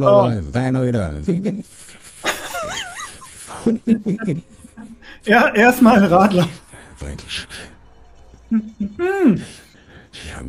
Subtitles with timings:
[0.00, 0.28] wir Oh.
[0.82, 1.12] wieder.
[5.24, 6.48] Ja, erstmal ein Radler.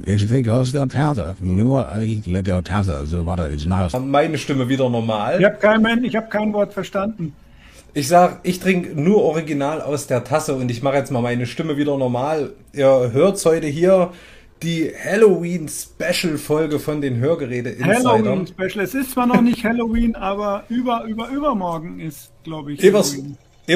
[0.06, 1.36] Ich denke aus der Tasse.
[1.40, 3.06] Nur ich mit der Tasse.
[3.06, 3.98] So warte, ist nach.
[4.00, 5.40] Meine Stimme wieder normal.
[5.40, 7.34] Ich habe kein, ich hab kein Wort verstanden.
[7.94, 11.46] Ich sag, ich trinke nur original aus der Tasse und ich mache jetzt mal meine
[11.46, 12.52] Stimme wieder normal.
[12.74, 14.12] Ihr hört heute hier
[14.66, 18.04] die Halloween-Special-Folge von den Hörgeräte-Insidern.
[18.06, 18.84] Halloween-Special.
[18.84, 22.92] Es ist zwar noch nicht Halloween, aber über, über, übermorgen ist, glaube ich, ehe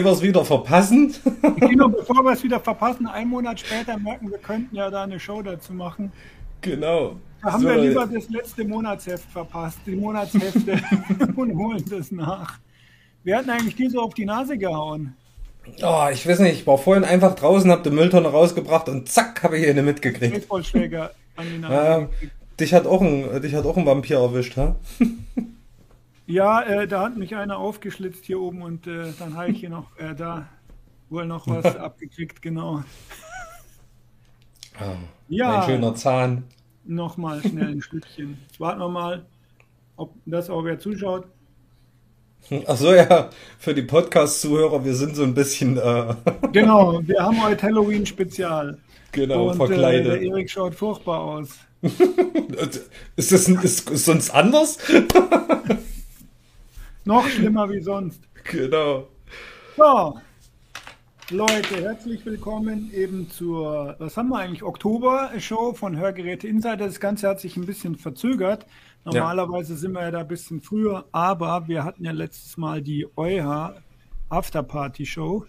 [0.03, 1.15] wir's wieder verpassen.
[1.59, 5.19] Genau, bevor wir es wieder verpassen, einen Monat später merken, wir könnten ja da eine
[5.19, 6.11] Show dazu machen.
[6.61, 7.15] genau.
[7.41, 10.81] Da haben So, wir lieber das letzte Monatsheft verpasst, die Monatshefte
[11.37, 12.59] und holen das nach.
[13.23, 15.15] Wir hatten eigentlich die so auf die Nase gehauen.
[15.81, 19.43] Oh, ich weiß nicht, ich war vorhin einfach draußen, hab die Mülltonne rausgebracht und zack,
[19.43, 20.33] habe ich eine mitgekriegt.
[20.33, 22.07] Baseballschläger an die Nase.
[22.11, 22.33] Gekriegt.
[22.59, 24.75] dich hat auch ein, dich hat auch ein Vampir erwischt, ha?
[26.29, 29.71] Ja, äh, da hat mich einer aufgeschlitzt hier oben und äh, dann habe ich hier
[29.71, 30.47] noch, äh, da
[31.09, 32.83] wohl noch was abgekriegt, genau.
[35.27, 35.61] Ja.
[35.61, 36.43] Ein schöner Zahn.
[36.85, 38.37] Nochmal schnell ein Stückchen.
[38.47, 39.25] Jetzt warten wir mal,
[39.95, 41.25] ob das auch wer zuschaut.
[42.65, 46.15] Ach so, ja, für die Podcast-Zuhörer, wir sind so ein bisschen, äh,
[46.51, 48.77] Genau, wir haben heute Halloween-Spezial.
[49.11, 50.21] genau, und äh, der verkleidet.
[50.23, 51.49] Erik schaut furchtbar aus.
[53.15, 54.77] Ist das ist, ist sonst anders?
[57.05, 58.21] Noch schlimmer wie sonst.
[58.43, 59.07] genau.
[59.77, 60.17] So,
[61.29, 66.77] Leute, herzlich willkommen eben zur, was haben wir eigentlich, Oktober-Show von Hörgeräte Insider.
[66.77, 68.65] Das Ganze hat sich ein bisschen verzögert.
[69.05, 73.07] Normalerweise sind wir ja da ein bisschen früher, aber wir hatten ja letztes Mal die
[73.15, 73.73] EuH
[74.29, 75.45] Afterparty-Show.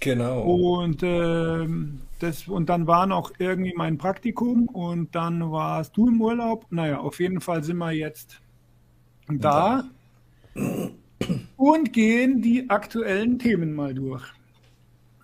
[0.00, 0.42] Genau.
[0.42, 6.20] Und, ähm, das, und dann war noch irgendwie mein Praktikum und dann warst du im
[6.20, 6.66] Urlaub.
[6.70, 8.40] Naja, auf jeden Fall sind wir jetzt
[9.28, 9.84] da
[11.56, 14.24] und gehen die aktuellen Themen mal durch.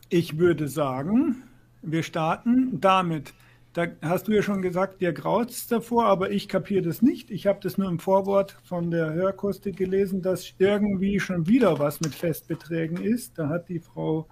[0.08, 1.42] Ich würde sagen,
[1.82, 3.34] wir starten damit.
[3.74, 7.32] Da hast du ja schon gesagt, dir graut es davor, aber ich kapiere das nicht.
[7.32, 12.00] Ich habe das nur im Vorwort von der Hörkustik gelesen, dass irgendwie schon wieder was
[12.00, 13.36] mit Festbeträgen ist.
[13.36, 14.28] Da hat die Frau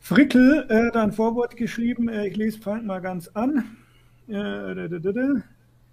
[0.00, 2.08] Frickel äh, da Vorwort geschrieben.
[2.08, 3.76] Äh, ich lese fangt mal ganz an.
[4.26, 4.88] Äh.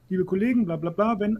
[0.09, 1.38] Liebe Kollegen, bla bla bla, wenn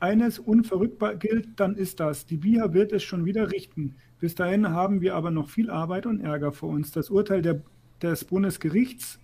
[0.00, 2.26] eines unverrückbar gilt, dann ist das.
[2.26, 3.94] Die BIHA wird es schon wieder richten.
[4.18, 6.90] Bis dahin haben wir aber noch viel Arbeit und Ärger vor uns.
[6.90, 7.62] Das Urteil der,
[8.02, 9.20] des Bundesgerichts,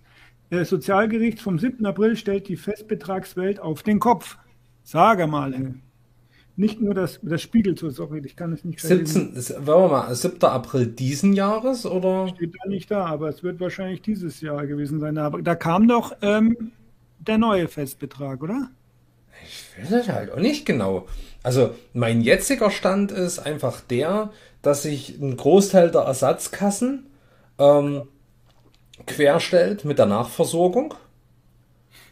[0.49, 1.85] äh, Sozialgerichts vom 7.
[1.85, 4.37] April stellt die Festbetragswelt auf den Kopf.
[4.83, 5.73] Sage mal, ey.
[6.59, 9.89] Nicht nur das, das spiegelt so, sorry, ich kann es nicht 17, ist- wollen wir
[9.89, 10.43] mal, 7.
[10.43, 12.27] April diesen Jahres oder?
[12.29, 15.19] Steht da nicht da, aber es wird wahrscheinlich dieses Jahr gewesen sein.
[15.19, 16.71] Aber da kam doch ähm,
[17.19, 18.69] der neue Festbetrag, oder?
[19.45, 21.05] Ich weiß es halt auch nicht genau.
[21.43, 24.31] Also mein jetziger Stand ist einfach der,
[24.63, 27.05] dass sich ein Großteil der Ersatzkassen
[27.59, 28.03] ähm,
[29.07, 30.93] querstellt mit der Nachversorgung.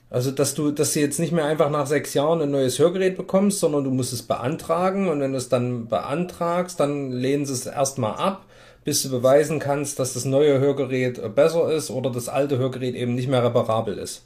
[0.10, 3.18] Also dass du, dass du jetzt nicht mehr einfach nach sechs Jahren ein neues Hörgerät
[3.18, 7.54] bekommst, sondern du musst es beantragen und wenn du es dann beantragst, dann lehnen sie
[7.54, 8.46] es erstmal ab,
[8.84, 13.16] bis du beweisen kannst, dass das neue Hörgerät besser ist oder das alte Hörgerät eben
[13.16, 14.24] nicht mehr reparabel ist.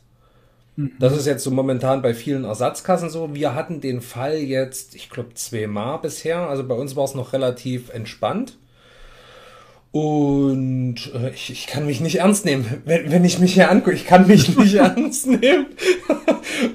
[0.98, 3.34] Das ist jetzt so momentan bei vielen Ersatzkassen so.
[3.36, 6.48] Wir hatten den Fall jetzt, ich glaube, zweimal bisher.
[6.48, 8.58] Also bei uns war es noch relativ entspannt.
[9.92, 13.96] Und äh, ich, ich kann mich nicht ernst nehmen, wenn, wenn ich mich hier angucke.
[13.96, 15.66] Ich kann mich nicht ernst nehmen.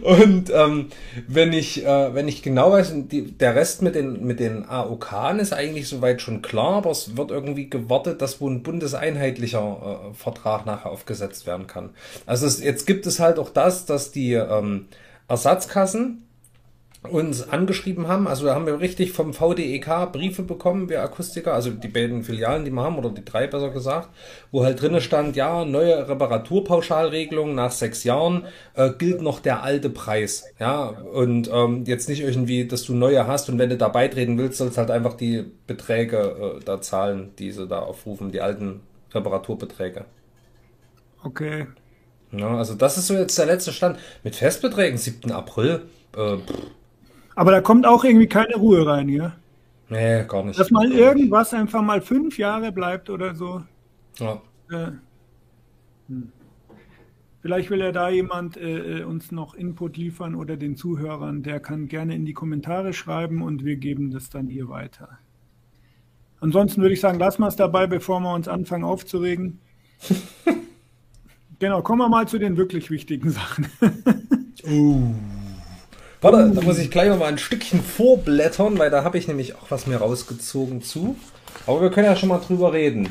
[0.03, 0.88] Und ähm,
[1.29, 5.12] wenn ich äh, wenn ich genau weiß, die, der Rest mit den mit den AOK
[5.38, 10.15] ist eigentlich soweit schon klar, aber es wird irgendwie gewartet, dass wo ein bundeseinheitlicher äh,
[10.15, 11.91] Vertrag nachher aufgesetzt werden kann.
[12.27, 14.87] Also es, jetzt gibt es halt auch das, dass die ähm,
[15.29, 16.27] Ersatzkassen
[17.11, 18.27] uns angeschrieben haben.
[18.27, 22.65] Also da haben wir richtig vom VDEK Briefe bekommen, wir Akustiker, also die beiden Filialen,
[22.65, 24.09] die wir haben, oder die drei besser gesagt,
[24.51, 29.91] wo halt drinnen stand, ja, neue Reparaturpauschalregelung nach sechs Jahren äh, gilt noch der alte
[29.91, 30.45] Preis.
[30.59, 34.39] Ja, und ähm, jetzt nicht irgendwie, dass du neue hast und wenn du da beitreten
[34.39, 38.81] willst, sollst halt einfach die Beträge äh, da zahlen, die sie da aufrufen, die alten
[39.12, 40.07] Reparaturbeträge.
[41.23, 41.67] Okay.
[42.33, 43.99] Ja, also das ist so jetzt der letzte Stand.
[44.23, 45.31] Mit Festbeträgen, 7.
[45.31, 45.83] April,
[46.17, 46.71] äh, pff,
[47.35, 49.35] Aber da kommt auch irgendwie keine Ruhe rein, ja?
[49.89, 50.59] Nee, gar nicht.
[50.59, 53.63] Dass mal irgendwas einfach mal fünf Jahre bleibt oder so.
[54.19, 54.41] Ja.
[54.71, 54.93] Äh,
[56.09, 56.33] hm.
[57.43, 61.43] Vielleicht will ja da jemand äh, äh, uns noch Input liefern oder den Zuhörern.
[61.43, 65.19] Der kann gerne in die Kommentare schreiben und wir geben das dann hier weiter.
[66.41, 69.61] Ansonsten würde ich sagen, lassen wir es dabei, bevor wir uns anfangen aufzuregen.
[71.59, 73.67] genau, kommen wir mal zu den wirklich wichtigen Sachen.
[76.25, 79.55] Warte, da muss ich gleich noch mal ein Stückchen vorblättern, weil da habe ich nämlich
[79.56, 81.17] auch was mir rausgezogen zu.
[81.67, 83.11] Aber wir können ja schon mal drüber reden.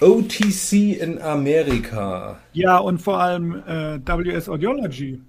[0.00, 2.38] OTC in Amerika.
[2.52, 5.20] ja, und vor allem äh, WS Audiology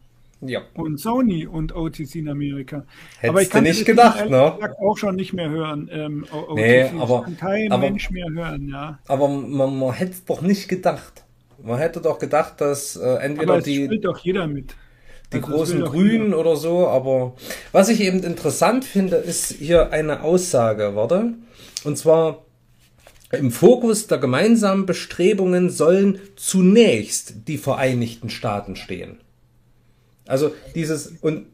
[0.42, 0.62] Ja.
[0.74, 2.84] und Sony und OTC in Amerika.
[3.20, 4.54] Hättest du kann nicht gedacht, ne?
[4.82, 5.90] auch schon nicht mehr hören.
[5.94, 6.56] Ähm, O- OTC.
[6.56, 8.98] Nee, Das aber- kann kein aber- Mensch mehr hören, ja.
[9.08, 11.24] Aber man, man hätte es doch nicht gedacht.
[11.64, 14.76] Man hätte doch gedacht, dass äh, entweder Aber es die, spielt doch jeder mit.
[15.34, 17.34] Die Also, großen Grünen oder so, aber
[17.72, 21.34] was ich eben interessant finde, ist hier eine Aussage, warte.
[21.84, 22.46] Und zwar
[23.32, 29.18] im Fokus der gemeinsamen Bestrebungen sollen zunächst die Vereinigten Staaten stehen.
[30.26, 31.48] Also dieses, und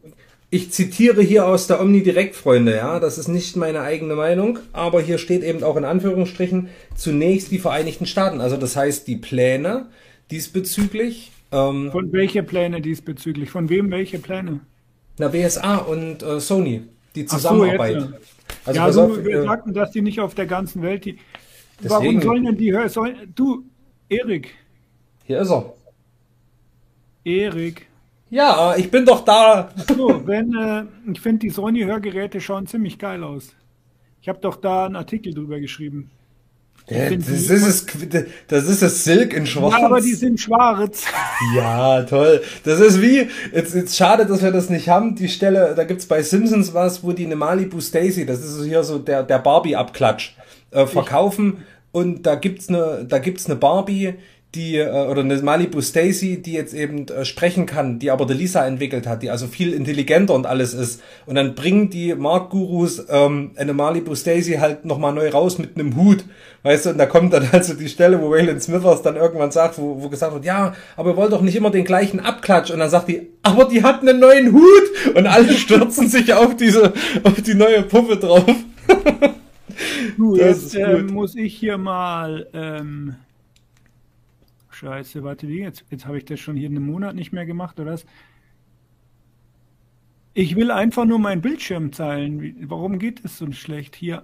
[0.52, 5.02] ich zitiere hier aus der Omnidirect, Freunde, ja, das ist nicht meine eigene Meinung, aber
[5.02, 8.40] hier steht eben auch in Anführungsstrichen zunächst die Vereinigten Staaten.
[8.40, 9.88] Also das heißt, die Pläne
[10.30, 13.50] diesbezüglich, ähm, Von welche Pläne diesbezüglich?
[13.50, 14.60] Von wem welche Pläne?
[15.20, 16.84] na, BSA und äh, Sony,
[17.16, 17.96] die so, Zusammenarbeit.
[17.96, 18.08] ja.
[18.66, 21.18] Also ja, du, auf, wir äh, sagten, dass die nicht auf der ganzen Welt die.
[21.82, 22.90] Deswegen- Warum sollen denn die hören?
[22.90, 23.64] Sollen, du,
[24.10, 24.54] Erik,
[25.26, 25.74] hier ist er.
[27.24, 27.88] Erik.
[28.30, 29.70] Ja, ich bin doch da.
[29.88, 33.56] So, wenn, äh, ich finde, die Sony-Hörgeräte schauen ziemlich geil aus.
[34.22, 36.10] Ich habe doch da einen Artikel drüber geschrieben.
[36.90, 37.86] Ja, find das, ist es,
[38.48, 39.74] das ist das Silk in Schwarz.
[39.80, 41.06] Ja, aber die sind schwarz.
[41.56, 42.42] Ja, toll.
[42.64, 45.16] Das ist wie, jetzt, jetzt schade, dass wir das nicht haben.
[45.16, 48.84] Die Stelle, da gibt's bei Simpsons was, wo die eine Malibu Stacy, das ist hier
[48.84, 50.36] so der, der Barbie-Abklatsch,
[50.72, 51.66] äh, verkaufen.
[51.92, 54.16] Und da gibt's eine, da gibt's eine Barbie,
[54.56, 58.36] die, äh, oder eine Malibu Stacy, die jetzt eben äh, sprechen kann, die aber der
[58.36, 61.02] Lisa entwickelt hat, die also viel intelligenter und alles ist.
[61.26, 65.96] Und dann bringen die Marktgurus ähm, eine Malibu Stacy halt nochmal neu raus mit einem
[65.96, 66.24] Hut.
[66.62, 69.78] Weißt du, und da kommt dann also die Stelle, wo Waylon Smithers dann irgendwann sagt,
[69.78, 72.72] wo, wo gesagt wird, ja, aber ihr wollt doch nicht immer den gleichen Abklatsch.
[72.72, 75.16] Und dann sagt die, aber die hat einen neuen Hut.
[75.16, 78.46] Und alle stürzen sich auf diese, auf die neue Puppe drauf.
[80.18, 81.12] Du, Das jetzt gut.
[81.12, 82.48] muss ich hier mal.
[82.54, 83.16] Ähm,
[84.84, 85.62] Scheiße, warte, wie?
[85.62, 88.06] Jetzt, jetzt habe ich das schon hier einen Monat nicht mehr gemacht, oder was?
[90.34, 92.68] Ich will einfach nur meinen Bildschirm teilen.
[92.68, 93.96] Warum geht es so schlecht?
[93.96, 94.24] Hier.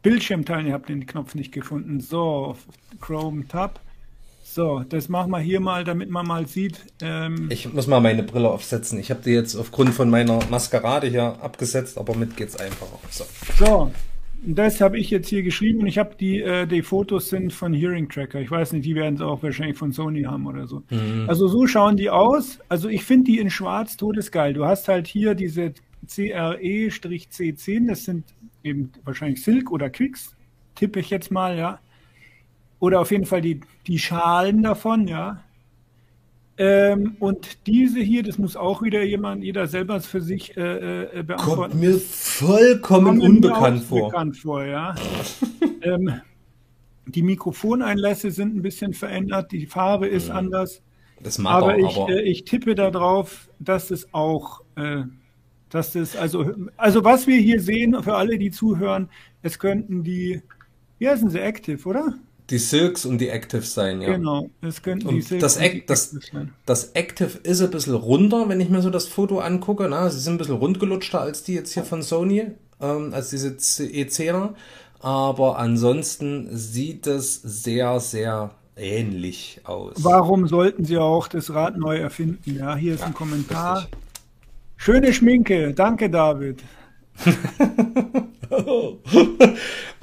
[0.00, 2.00] Bildschirm teilen, ihr habt den Knopf nicht gefunden.
[2.00, 2.56] So,
[3.00, 3.78] Chrome Tab.
[4.42, 6.80] So, das machen wir hier mal, damit man mal sieht.
[7.02, 8.98] Ähm, Ich muss mal meine Brille aufsetzen.
[8.98, 12.98] Ich habe die jetzt aufgrund von meiner Maskerade hier abgesetzt, aber mit geht's einfacher.
[13.10, 13.24] So.
[13.58, 13.92] So,
[14.46, 17.72] das habe ich jetzt hier geschrieben und ich habe die, äh, die Fotos sind von
[17.72, 18.40] Hearing Tracker.
[18.40, 20.82] Ich weiß nicht, die werden es auch wahrscheinlich von Sony haben oder so.
[21.26, 22.58] Also so schauen die aus.
[22.68, 24.52] Also ich finde die in schwarz todesgeil.
[24.52, 25.72] Du hast halt hier diese
[26.06, 28.24] CRE-C10, das sind
[28.62, 30.36] eben wahrscheinlich Silk oder Quicks,
[30.74, 31.78] tippe ich jetzt mal, ja.
[32.80, 35.42] Oder auf jeden Fall die, die Schalen davon, ja.
[36.56, 41.22] Ähm, und diese hier, das muss auch wieder jemand, jeder selber für sich äh, äh,
[41.24, 41.72] beantworten.
[41.72, 44.08] Kommt mir vollkommen Kommt mir unbekannt auch vor.
[44.10, 44.94] Bekannt vor, ja.
[45.82, 46.20] ähm,
[47.06, 50.80] die Mikrofoneinlässe sind ein bisschen verändert, die Farbe ist anders,
[51.20, 55.02] Das mag aber er, ich, aber äh, ich tippe darauf, dass es auch, äh,
[55.70, 59.08] dass das, also, also was wir hier sehen, für alle, die zuhören,
[59.42, 60.40] es könnten die,
[60.98, 62.14] wie heißen sie, Active, oder?
[62.50, 64.12] Die Silks und die Actives sein, ja.
[64.16, 66.52] Genau, es könnten Und die Silk das Act- das- Active sein.
[66.66, 69.86] Das Active ist ein bisschen runder, wenn ich mir so das Foto angucke.
[69.88, 72.46] Na, sie sind ein bisschen rundgelutschter als die jetzt hier von Sony,
[72.80, 74.54] ähm, als diese C- E10er.
[75.00, 79.92] Aber ansonsten sieht es sehr, sehr ähnlich aus.
[79.98, 82.56] Warum sollten sie auch das Rad neu erfinden?
[82.58, 83.86] Ja, hier ist ein Kommentar.
[84.76, 86.62] Schöne Schminke, danke David.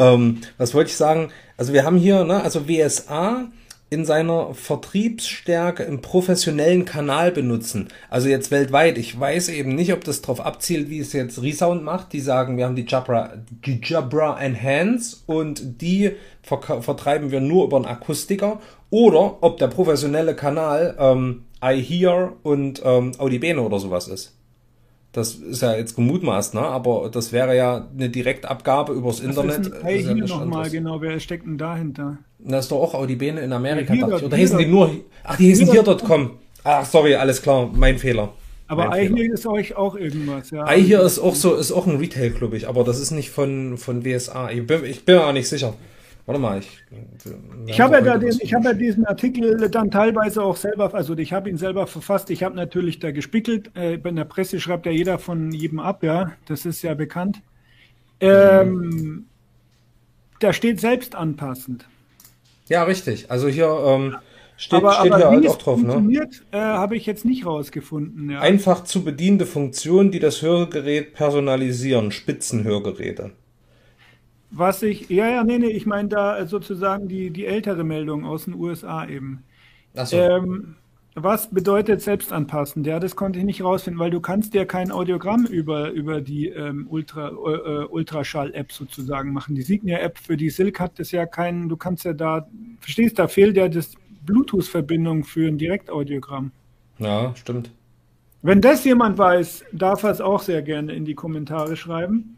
[0.02, 1.30] ähm, was wollte ich sagen?
[1.58, 3.50] Also wir haben hier, ne, also WSA
[3.92, 7.90] in seiner Vertriebsstärke im professionellen Kanal benutzen.
[8.10, 8.98] Also jetzt weltweit.
[8.98, 12.14] Ich weiß eben nicht, ob das darauf abzielt, wie es jetzt Resound macht.
[12.14, 13.34] Die sagen, wir haben die Jabra,
[13.66, 18.62] die Jabra Enhance und die vertreiben wir nur über einen Akustiker.
[18.90, 24.34] Oder ob der professionelle Kanal ähm, iHear und ähm, Audibene oder sowas ist.
[25.14, 26.62] Das ist ja jetzt gemutmaßt, ne?
[26.62, 29.68] aber das wäre ja eine Direktabgabe übers Internet.
[29.68, 32.18] Ist hey, ist ja hier nochmal, genau, wer steckt denn dahinter?
[32.40, 34.90] Das ist doch auch Audibene in Amerika, Ja, hier Oder hier hießen die nur.
[35.24, 36.40] Ach, die hießen Hier hier kommen.
[36.64, 38.30] Ach, sorry, alles klar, mein Fehler.
[38.68, 39.18] Aber Mein Fehler.
[39.18, 40.74] iHear ist euch auch irgendwas, ja.
[40.74, 43.78] iHear ist auch so, ist auch ein Retail, glaube ich, aber das ist nicht von,
[43.78, 44.50] von WSA.
[44.52, 45.74] Ich bin, ich bin mir auch nicht sicher.
[46.26, 46.84] Warte mal, ich.
[47.66, 51.18] Ich habe ja, da den, ich habe ja diesen Artikel dann teilweise auch selber, also
[51.18, 52.30] ich habe ihn selber verfasst.
[52.30, 53.72] Ich habe natürlich da gespickelt.
[53.76, 56.34] Äh, in der Presse schreibt ja jeder von jedem ab, ja.
[56.46, 57.42] Das ist ja bekannt.
[58.20, 59.26] Ähm,
[60.40, 61.88] da steht selbst anpassend.
[62.68, 63.30] Ja, richtig.
[63.32, 64.16] Also hier ähm,
[64.58, 65.94] steht, aber steht aber hier halt auch drauf, ne?
[65.94, 68.30] funktioniert, äh, habe ich jetzt nicht rausgefunden.
[68.30, 68.42] Ja.
[68.42, 72.12] Einfach zu bedienende Funktionen, die das Hörgerät personalisieren.
[72.12, 73.32] Spitzenhörgeräte.
[74.52, 78.46] Was ich, ja, ja, nee, nee, ich meine da sozusagen die, die ältere Meldung aus
[78.46, 79.44] den USA eben.
[79.96, 80.18] Achso.
[80.18, 80.76] Ähm,
[81.16, 82.88] was bedeutet selbstanpassend?
[82.88, 86.48] Ja, das konnte ich nicht rausfinden, weil du kannst ja kein Audiogramm über, über die
[86.48, 89.56] ähm, Ultra, äh, Ultraschall-App sozusagen machen.
[89.56, 92.48] Die Signia-App für die Silk hat das ja keinen, du kannst ja da,
[92.80, 93.94] verstehst, da fehlt ja das
[94.26, 96.52] Bluetooth-Verbindung für ein Direktaudiogramm.
[97.00, 97.72] ja, stimmt.
[98.44, 102.38] Wenn das jemand weiß, darf er es auch sehr gerne in die Kommentare schreiben.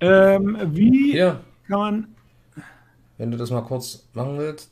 [0.00, 2.08] Ähm, wie Hier, kann man,
[3.18, 4.70] wenn du das mal kurz machen willst.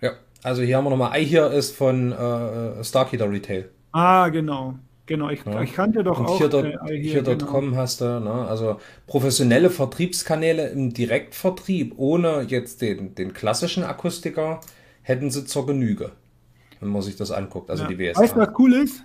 [0.00, 1.20] Ja, also hier haben wir nochmal.
[1.20, 3.68] iHear ist von äh, Starkeeter Retail.
[3.92, 4.74] ah, genau,
[5.06, 5.62] genau, ich, Ja.
[5.62, 7.46] ich kannte doch Und auch hier, dort, äh, hier, genau.
[7.46, 8.30] .com hast du, ne?
[8.48, 14.60] also professionelle Vertriebskanäle im Direktvertrieb ohne jetzt den, den klassischen Akustiker
[15.02, 16.10] hätten sie zur Genüge,
[16.80, 17.88] wenn man sich das anguckt, also Ja.
[17.88, 18.20] die WSA.
[18.20, 19.04] Weißt du, was cool ist?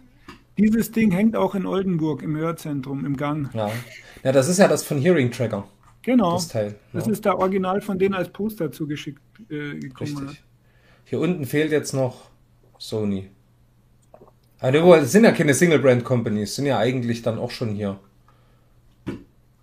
[0.58, 3.50] Dieses Ding hängt auch in Oldenburg im Hörzentrum, im Gang.
[3.54, 3.72] Ja.
[4.24, 5.68] ja, das ist ja das von Hearing Tracker,
[6.02, 6.34] Genau.
[6.34, 6.76] das Teil.
[6.94, 7.12] Das ja.
[7.12, 10.18] ist da original von denen als Poster zugeschickt äh, gekommen.
[10.18, 10.44] Richtig.
[11.04, 12.30] Hier unten fehlt jetzt noch
[12.78, 13.30] Sony.
[14.60, 18.00] Aber das sind ja keine Single-Brand-Companies, sind ja eigentlich dann auch schon hier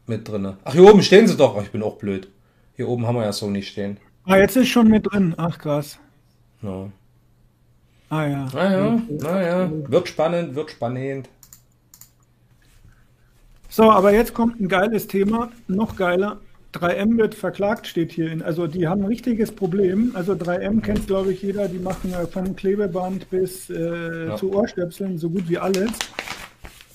[0.07, 0.59] mit drinne.
[0.65, 1.57] Ach, hier oben stehen sie doch.
[1.57, 2.29] Ach, ich bin auch blöd.
[2.77, 3.99] Hier oben haben wir ja Sony stehen.
[4.25, 5.35] Ah, jetzt ist schon mit drin.
[5.37, 5.99] Ach, krass.
[6.61, 6.91] Ja.
[8.13, 8.47] Ah ja.
[8.53, 9.71] Naja, naja.
[9.89, 11.31] Wird spannend, wird spannend.
[13.71, 16.39] So, aber jetzt kommt ein geiles Thema, noch geiler.
[16.75, 18.31] 3M wird verklagt, steht hier.
[18.31, 20.11] In, also die haben ein richtiges Problem.
[20.13, 21.69] Also 3M kennt, glaube ich, jeder.
[21.69, 24.37] Die machen von Klebeband bis äh, Ja.
[24.37, 25.91] zu Ohrstöpseln so gut wie alles.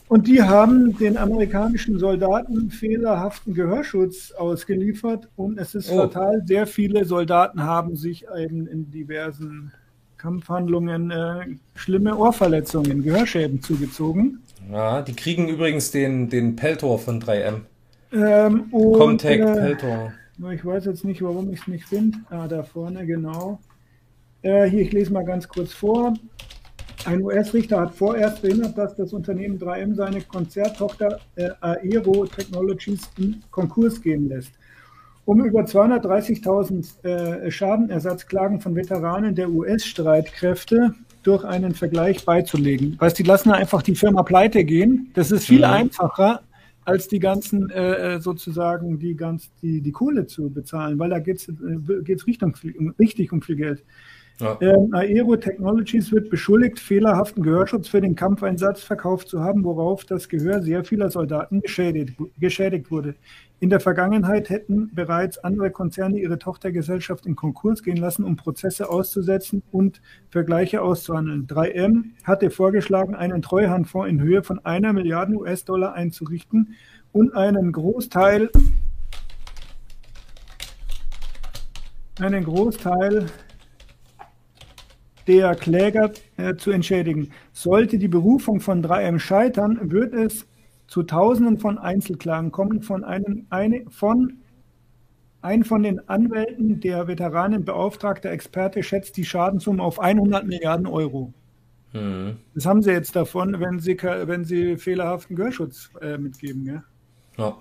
[0.10, 5.30] Und die haben den amerikanischen Soldaten fehlerhaften Gehörschutz ausgeliefert.
[5.36, 5.98] Und es ist Oh.
[5.98, 6.44] fatal.
[6.46, 9.72] Sehr viele Soldaten haben sich eben in diversen
[10.18, 11.46] Kampfhandlungen äh,
[11.76, 14.40] schlimme Ohrverletzungen, Gehörschäden zugezogen.
[14.72, 17.62] Ja, die kriegen übrigens den, den Peltor von 3M.
[18.12, 20.14] Ähm, und, Comtech äh, Peltor.
[20.54, 22.20] Ich weiß jetzt nicht, warum ich es nicht finde.
[22.30, 23.60] Ah, da vorne, genau.
[24.42, 26.14] Äh, hier, ich lese mal ganz kurz vor.
[27.06, 33.42] Ein US-Richter hat vorerst verhindert, dass das Unternehmen 3M seine Konzerttochter äh, Aero Technologies in
[33.50, 34.52] Konkurs gehen lässt.
[35.28, 42.96] Um über 230.000 äh, Schadenersatzklagen von Veteranen der US-Streitkräfte durch einen Vergleich beizulegen.
[42.98, 45.12] Weißt, die lassen einfach die Firma pleite gehen.
[45.16, 45.64] Das ist viel Mhm.
[45.66, 46.44] einfacher,
[46.86, 51.50] als die ganzen äh, sozusagen die ganz die die Kohle zu bezahlen, weil da geht's
[51.50, 51.54] äh,
[52.06, 52.56] geht's Richtung
[52.98, 53.84] richtig um viel Geld.
[54.40, 54.56] Ja.
[54.62, 60.30] Ähm, Aero Technologies wird beschuldigt, fehlerhaften Gehörschutz für den Kampfeinsatz verkauft zu haben, worauf das
[60.30, 63.16] Gehör sehr vieler Soldaten geschädigt, geschädigt wurde.
[63.60, 68.90] In der Vergangenheit hätten bereits andere Konzerne ihre Tochtergesellschaft in Konkurs gehen lassen, um Prozesse
[68.90, 71.48] auszusetzen und Vergleiche auszuhandeln.
[71.48, 76.76] 3M hatte vorgeschlagen, einen Treuhandfonds in Höhe von einer Milliarde US-Dollar einzurichten
[77.12, 78.52] und einen Großteil
[82.20, 83.28] einen Großteil
[85.28, 87.32] der Kläger äh, zu entschädigen.
[87.54, 90.46] Sollte die Berufung von 3M scheitern, wird es
[90.88, 94.38] zu Tausenden von Einzelklagen kommen von einem eine, von
[95.42, 101.34] ein von den Anwälten der Veteranen beauftragter Experte schätzt die Schadenssumme auf 100 Milliarden Euro.
[101.92, 102.38] Hm.
[102.54, 106.66] Das haben sie jetzt davon, wenn sie, wenn sie fehlerhaften Gehörschutz äh, mitgeben.
[106.66, 106.84] Ja?
[107.38, 107.58] Ja.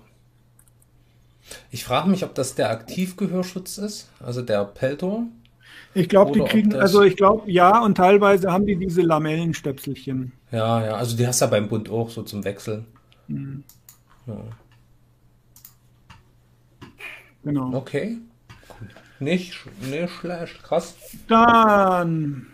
[1.71, 5.23] Ich frage mich, ob das der Aktivgehörschutz ist, also der Peltor.
[5.97, 10.31] Ich glaube, die kriegen, also ich glaube, ja, und teilweise haben die diese Lamellenstöpselchen.
[10.51, 12.85] Ja, ja, also die hast du ja beim Bund auch so zum Wechseln.
[13.27, 14.35] Ja.
[17.43, 17.73] Genau.
[17.73, 18.17] Okay.
[19.19, 20.95] Nicht, nicht schlecht, krass.
[21.27, 22.45] Dann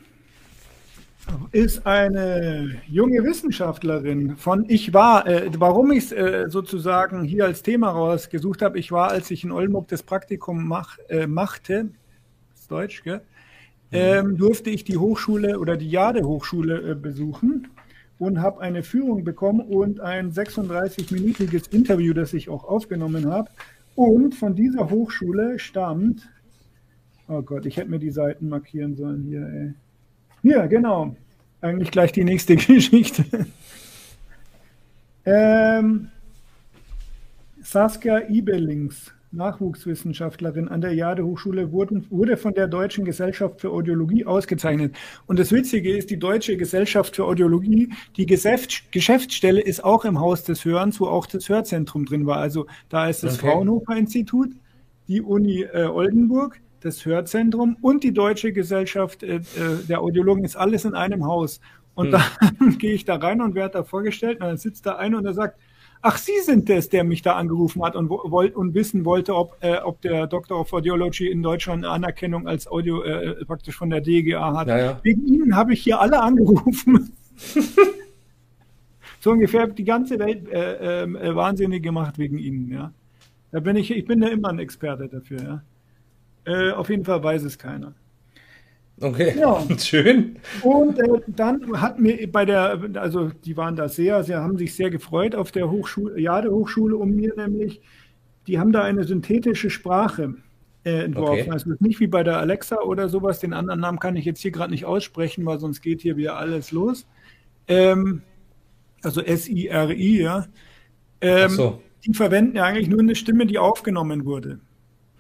[1.51, 7.61] ist eine junge Wissenschaftlerin von Ich war, äh, warum ich es äh, sozusagen hier als
[7.61, 11.89] Thema rausgesucht habe, ich war, als ich in Oldenburg das Praktikum mach, äh, machte,
[12.63, 13.21] ist Deutsch, gell?
[13.91, 17.67] Ähm, durfte ich die Hochschule oder die Jade Hochschule äh, besuchen
[18.17, 23.51] und habe eine Führung bekommen und ein 36-minütiges Interview, das ich auch aufgenommen habe.
[23.95, 26.27] Und von dieser Hochschule stammt
[27.27, 29.73] Oh Gott, ich hätte mir die Seiten markieren sollen hier, ey.
[30.41, 31.15] Hier, genau.
[31.61, 33.23] Eigentlich gleich die nächste Geschichte.
[35.25, 36.09] Ähm,
[37.61, 44.95] Saskia Ibelings, Nachwuchswissenschaftlerin an der Jade-Hochschule, wurde von der Deutschen Gesellschaft für Audiologie ausgezeichnet.
[45.25, 50.19] Und das Witzige ist, die Deutsche Gesellschaft für Audiologie, die Geschäft, Geschäftsstelle ist auch im
[50.19, 52.37] Haus des Hörens, wo auch das Hörzentrum drin war.
[52.37, 53.51] Also da ist das Okay.
[53.51, 54.51] Fraunhofer-Institut,
[55.07, 59.41] die Uni äh, Oldenburg, das Hörzentrum und die Deutsche Gesellschaft äh, äh,
[59.87, 61.59] der Audiologen ist alles in einem Haus.
[61.95, 65.17] Und dann gehe ich da rein und werde da vorgestellt und dann sitzt da einer
[65.17, 65.59] und der sagt,
[66.03, 69.35] ach, Sie sind es, der mich da angerufen hat und, wo- wollt, und wissen wollte,
[69.35, 73.75] ob, äh, ob der Doctor of Audiology in Deutschland eine Anerkennung als Audio äh, praktisch
[73.75, 74.67] von der DGA hat.
[74.67, 74.99] Ja, ja.
[75.01, 77.11] Wegen Ihnen habe ich hier alle angerufen.
[79.19, 82.91] so ungefähr die ganze Welt äh, ähm, äh, wahnsinnig gemacht wegen Ihnen, ja.
[83.51, 85.63] Da bin ich, ich bin ja immer ein Experte dafür, ja.
[86.45, 87.93] Äh, auf jeden Fall weiß es keiner.
[89.01, 89.65] Okay, Ja.
[89.79, 90.37] schön.
[90.61, 94.75] Und äh, dann hat mir bei der, also die waren da sehr, sie haben sich
[94.75, 97.81] sehr gefreut auf der Hochschule, Jade Hochschule um mir nämlich.
[98.47, 100.35] Die haben da eine synthetische Sprache
[100.83, 101.41] äh, entworfen.
[101.41, 101.51] Okay.
[101.51, 103.39] Also nicht wie bei der Alexa oder sowas.
[103.39, 106.37] Den anderen Namen kann ich jetzt hier gerade nicht aussprechen, weil sonst geht hier wieder
[106.37, 107.07] alles los.
[107.67, 108.21] Ähm,
[109.01, 110.45] also S-I-R-I, ja.
[111.21, 111.81] Ähm, Ach so.
[112.05, 114.59] Die verwenden ja eigentlich nur eine Stimme, die aufgenommen wurde.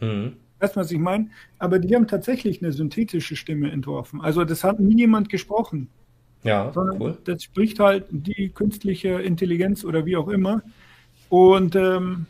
[0.01, 0.33] Mhm.
[0.63, 1.27] Weißt du, was ich meine?
[1.59, 4.21] Aber die haben tatsächlich eine synthetische Stimme entworfen.
[4.21, 5.89] Also das hat nie jemand gesprochen,
[6.43, 7.17] Ja, sondern cool.
[7.25, 10.61] das spricht halt die künstliche Intelligenz oder wie auch immer.
[11.27, 12.27] Und ähm,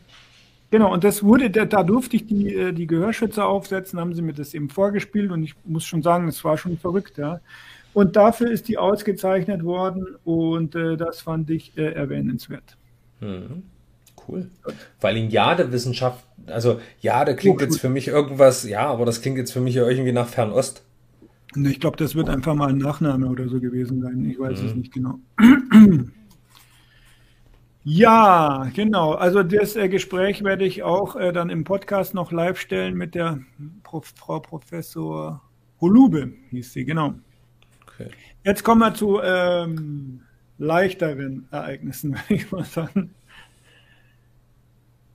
[0.72, 4.22] genau, und das wurde, da, da durfte ich die, äh, die Gehörschützer aufsetzen, haben sie
[4.22, 7.40] mir das eben vorgespielt und ich muss schon sagen, es war schon verrückt, ja.
[7.92, 12.76] Und dafür ist die ausgezeichnet worden und äh, das fand ich äh, erwähnenswert.
[13.20, 13.62] Mhm.
[14.26, 14.50] Cool.
[15.00, 17.70] Weil in Jade-Wissenschaft, also Jade klingt Hochschule.
[17.70, 20.82] jetzt für mich irgendwas, ja, aber das klingt jetzt für mich irgendwie nach Fernost.
[21.56, 24.28] Ich glaube, das wird einfach mal ein Nachname oder so gewesen sein.
[24.28, 25.18] Ich weiß es nicht genau.
[27.86, 29.12] Ja, genau.
[29.12, 33.14] Also das äh, Gespräch werde ich auch äh, dann im Podcast noch live stellen mit
[33.14, 33.40] der
[33.82, 35.42] Prof, Frau Professor
[35.82, 37.14] Holube, hieß sie, genau.
[37.82, 38.08] Okay.
[38.42, 40.22] Jetzt kommen wir zu ähm,
[40.56, 43.14] leichteren Ereignissen, würde ich mal sagen.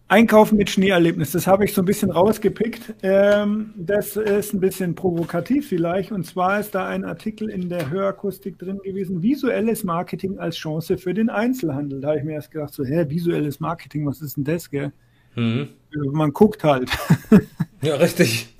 [0.09, 2.95] Einkaufen mit Schneeerlebnis, das habe ich so ein bisschen rausgepickt.
[3.03, 6.11] Ähm, das ist ein bisschen provokativ vielleicht.
[6.11, 10.97] Und zwar ist da ein Artikel in der Hörakustik drin gewesen, visuelles Marketing als Chance
[10.97, 12.01] für den Einzelhandel.
[12.01, 14.91] Da habe ich mir erst gedacht, so, hä, visuelles Marketing, was ist denn das, gell?
[15.35, 15.69] Mhm.
[16.11, 16.91] Man guckt halt.
[17.81, 18.53] Ja, richtig.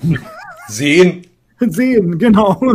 [0.70, 1.24] Sehen.
[1.60, 2.58] Sehen, genau.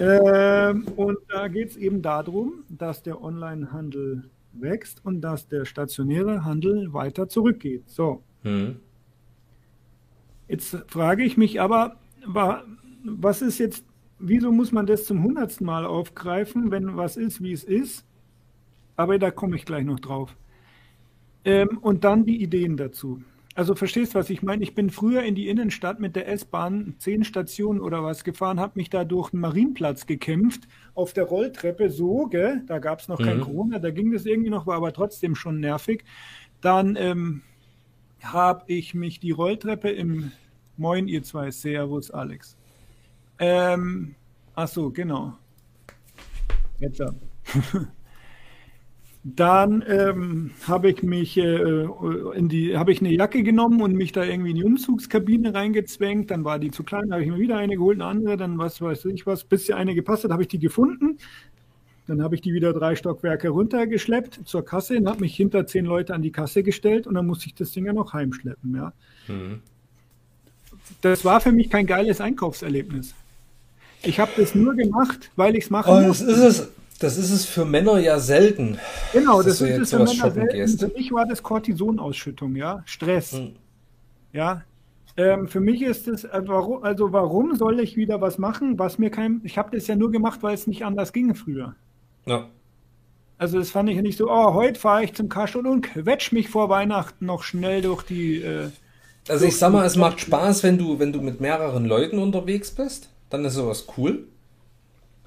[0.00, 6.44] ähm, und da geht es eben darum, dass der Onlinehandel wächst und dass der stationäre
[6.44, 7.88] Handel weiter zurückgeht.
[7.88, 8.76] So, Mhm.
[10.48, 12.64] jetzt frage ich mich aber, wa-
[13.04, 13.84] was ist jetzt,
[14.18, 18.04] wieso muss man das zum hundertsten Mal aufgreifen, wenn was ist, wie es ist?
[18.96, 20.36] Aber da komme ich gleich noch drauf.
[21.44, 23.22] Ähm, und dann die Ideen dazu.
[23.54, 24.62] Also verstehst, was ich meine?
[24.62, 28.72] Ich bin früher in die Innenstadt mit der S-Bahn zehn Stationen oder was gefahren, habe
[28.76, 32.62] mich da durch den Marienplatz gekämpft, auf der Rolltreppe so, gell?
[32.66, 33.42] da gab es noch kein Mhm.
[33.42, 36.04] Corona, da ging das irgendwie noch, war aber trotzdem schon nervig.
[36.62, 37.42] Dann ähm,
[38.22, 40.32] habe ich mich die Rolltreppe im
[40.78, 42.56] Moin, ihr zwei, Servus, Alex.
[43.38, 44.14] Ähm,
[44.54, 45.34] ach so, genau.
[46.78, 47.12] Jetzt ja.
[49.24, 51.86] Dann ähm, habe ich mich äh,
[52.34, 56.32] in die, habe ich eine Jacke genommen und mich da irgendwie in die Umzugskabine reingezwängt.
[56.32, 58.80] Dann war die zu klein, habe ich mir wieder eine geholt, eine andere, dann was
[58.80, 61.18] weiß ich was, bis sie eine gepasst hat, habe ich die gefunden.
[62.08, 65.84] Dann habe ich die wieder drei Stockwerke runtergeschleppt zur Kasse und habe mich hinter zehn
[65.84, 68.92] Leute an die Kasse gestellt und dann musste ich das Ding ja noch heimschleppen, ja.
[69.28, 69.60] Mhm.
[71.00, 73.14] Das war für mich kein geiles Einkaufserlebnis.
[74.02, 76.24] Ich habe das nur gemacht, weil ich es machen Oh, das musste.
[76.32, 76.68] ist es.
[77.02, 78.78] Das ist es für Männer ja selten.
[79.12, 80.48] Genau, das ist es für Männer selten.
[80.48, 80.80] gehst.
[80.80, 83.32] Für mich war das Cortisonausschüttung, ja, Stress.
[83.32, 83.56] Hm.
[84.32, 84.62] Ja,
[85.16, 88.98] ähm, für mich ist es, äh, warum, also warum soll ich wieder was machen, was
[88.98, 91.74] mir kein, ich habe das ja nur gemacht, weil es nicht anders ging früher.
[92.24, 92.48] Ja.
[93.36, 96.32] Also das fand ich ja nicht so, oh, heute fahre ich zum Kaschel und quetsch
[96.32, 98.70] mich vor Weihnachten noch schnell durch die, äh,
[99.28, 102.70] Also ich sag mal, es macht Spaß, wenn du, wenn du mit mehreren Leuten unterwegs
[102.70, 104.28] bist, dann ist sowas cool.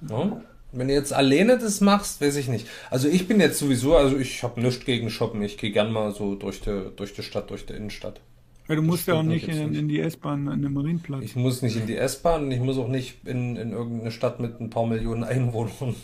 [0.09, 0.41] Ja.
[0.77, 2.67] Wenn du jetzt alleine das machst, weiß ich nicht.
[2.89, 5.41] Also ich bin jetzt sowieso, also ich habe nichts gegen Shoppen.
[5.41, 8.21] Ich gehe gern mal so durch die, durch die Stadt, durch die Innenstadt.
[8.67, 9.79] weil du musst ja auch nicht in, nicht.
[9.79, 11.23] in die S-Bahn an den Marienplatz.
[11.23, 14.39] Ich muss nicht in die S-Bahn und ich muss auch nicht in, in irgendeine Stadt
[14.39, 15.95] mit ein paar Millionen Einwohnern.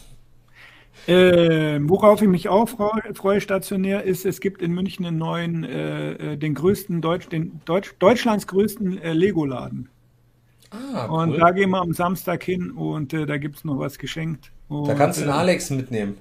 [1.07, 5.63] Ähm, worauf ich mich auch freue, freue stationär ist, es gibt in München einen neuen,
[5.63, 9.89] äh, äh, den größten Deutsch, den Deutsch, Deutschlands größten äh, Lego-Laden.
[10.71, 11.37] Ah, Und cool.
[11.37, 14.51] da gehen wir am Samstag hin und äh, da gibt es noch was geschenkt.
[14.71, 16.17] Und, Da kannst du äh, Alex mitnehmen.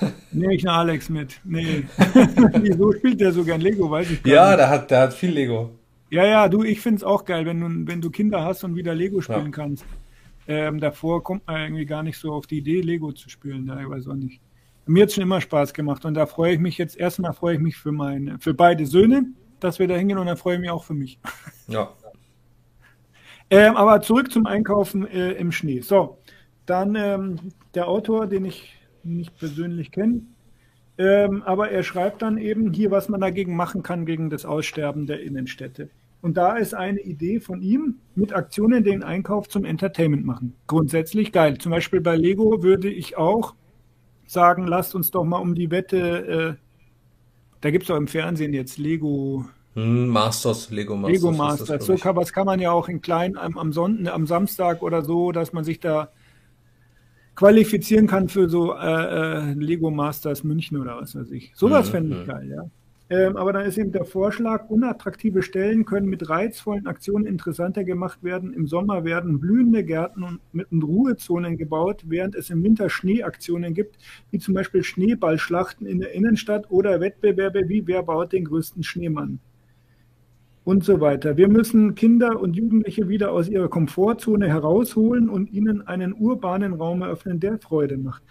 [0.32, 1.38] Nehme ich einen Alex mit.
[1.44, 1.84] Nee.
[2.62, 4.58] Wieso spielt der so gern Lego, weiß ich gar Ja, nicht.
[4.60, 5.70] der hat, der hat viel Lego.
[6.10, 8.74] Ja, ja, du, ich finde es auch geil, wenn du, wenn du Kinder hast und
[8.74, 9.50] wieder Lego spielen Ja.
[9.50, 9.84] kannst.
[10.48, 13.70] Ähm, davor kommt man irgendwie gar nicht so auf die Idee, Lego zu spielen.
[13.80, 14.40] Ich weiß auch nicht.
[14.86, 17.60] Mir hat schon immer Spaß gemacht und da freue ich mich jetzt, erstmal freue ich
[17.60, 19.26] mich für meine, für beide Söhne,
[19.60, 21.18] dass wir da hingehen und dann freue ich mich auch für mich.
[21.68, 21.90] Ja.
[23.52, 25.80] Ähm, aber zurück zum Einkaufen äh, im Schnee.
[25.80, 26.18] So,
[26.70, 27.36] dann ähm,
[27.74, 30.22] der Autor, den ich nicht persönlich kenne,
[30.98, 35.06] ähm, aber er schreibt dann eben hier, was man dagegen machen kann, gegen das Aussterben
[35.06, 35.90] der Innenstädte.
[36.22, 40.54] Und da ist eine Idee von ihm, mit Aktionen den Einkauf zum Entertainment machen.
[40.66, 41.56] Grundsätzlich geil.
[41.58, 43.54] Zum Beispiel bei Lego würde ich auch
[44.26, 46.54] sagen, lasst uns doch mal um die Wette, äh,
[47.62, 51.22] da gibt es auch im Fernsehen jetzt Lego, Hm, Masters, Lego Masters.
[51.22, 51.86] Lego Masters.
[51.86, 55.02] So kann, was kann man ja auch in klein am, am, Sonntag, am Samstag oder
[55.02, 56.10] so, dass man sich da
[57.40, 61.52] qualifizieren kann für so äh, äh, Lego Masters München oder was weiß ich.
[61.54, 62.26] Sowas Mhm, fände ich mhm.
[62.26, 62.70] geil, ja.
[63.08, 68.22] Ähm, aber dann ist eben der Vorschlag, unattraktive Stellen können mit reizvollen Aktionen interessanter gemacht
[68.22, 68.52] werden.
[68.52, 73.96] Im Sommer werden blühende Gärten und mit Ruhezonen gebaut, während es im Winter Schneeaktionen gibt,
[74.30, 79.40] wie zum Beispiel Schneeballschlachten in der Innenstadt oder Wettbewerbe wie wer baut den größten Schneemann
[80.70, 81.36] und so weiter.
[81.36, 87.02] Wir müssen Kinder und Jugendliche wieder aus ihrer Komfortzone herausholen und ihnen einen urbanen Raum
[87.02, 88.22] eröffnen, der Freude macht.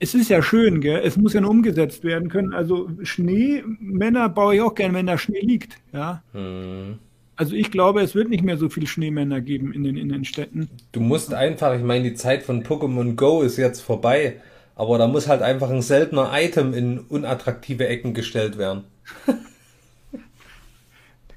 [0.00, 1.00] Es ist ja schön, gell?
[1.02, 2.52] Es muss ja nur umgesetzt werden können.
[2.52, 5.78] Also Schneemänner baue ich auch gern, wenn da Schnee liegt.
[5.94, 6.22] Ja.
[6.32, 6.98] Hm.
[7.36, 10.68] Also ich glaube, es wird nicht mehr so viel Schneemänner geben in den Innenstädten.
[10.92, 14.42] Du musst einfach, ich meine, die Zeit von Pokémon Go ist jetzt vorbei,
[14.76, 18.84] aber da muss halt einfach ein seltener Item in unattraktive Ecken gestellt werden.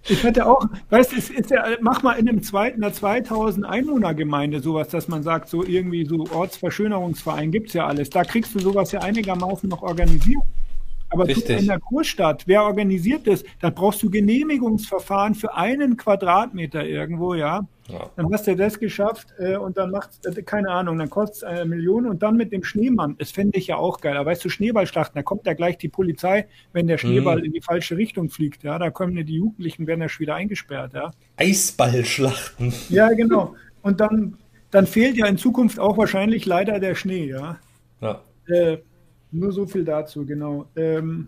[0.07, 3.65] Ich hätte auch, weißt du, es ist ja, mach mal in einem zweiten, einer 2000
[3.65, 8.09] Einwohnergemeinde sowas, dass man sagt, so irgendwie so Ortsverschönerungsverein gibt's ja alles.
[8.09, 10.41] Da kriegst du sowas ja einigermaßen noch organisiert.
[11.13, 11.59] Aber Richtig.
[11.59, 13.43] in der Großstadt, wer organisiert das?
[13.59, 17.67] Da brauchst du Genehmigungsverfahren für einen Quadratmeter irgendwo, ja.
[17.89, 18.09] Ja.
[18.15, 21.43] Dann hast du das geschafft äh, und dann macht's, äh, keine Ahnung, dann kostet es
[21.43, 23.17] eine Million und dann mit dem Schneemann.
[23.17, 24.15] Das fände ich ja auch geil.
[24.15, 27.45] Aber weißt du, Schneeballschlachten, da kommt ja gleich die Polizei, wenn der Schneeball Mhm.
[27.45, 28.63] in die falsche Richtung fliegt.
[28.63, 30.93] Ja, da kommen ja die Jugendlichen, werden ja schon wieder eingesperrt.
[30.93, 32.73] Ja, Eisballschlachten.
[32.89, 33.55] ja genau.
[33.81, 34.37] Und dann,
[34.69, 37.25] dann fehlt ja in Zukunft auch wahrscheinlich leider der Schnee.
[37.27, 37.57] Ja,
[37.99, 38.21] Ja.
[38.47, 38.77] äh,
[39.31, 40.67] nur so viel dazu, genau.
[40.75, 41.27] Ähm,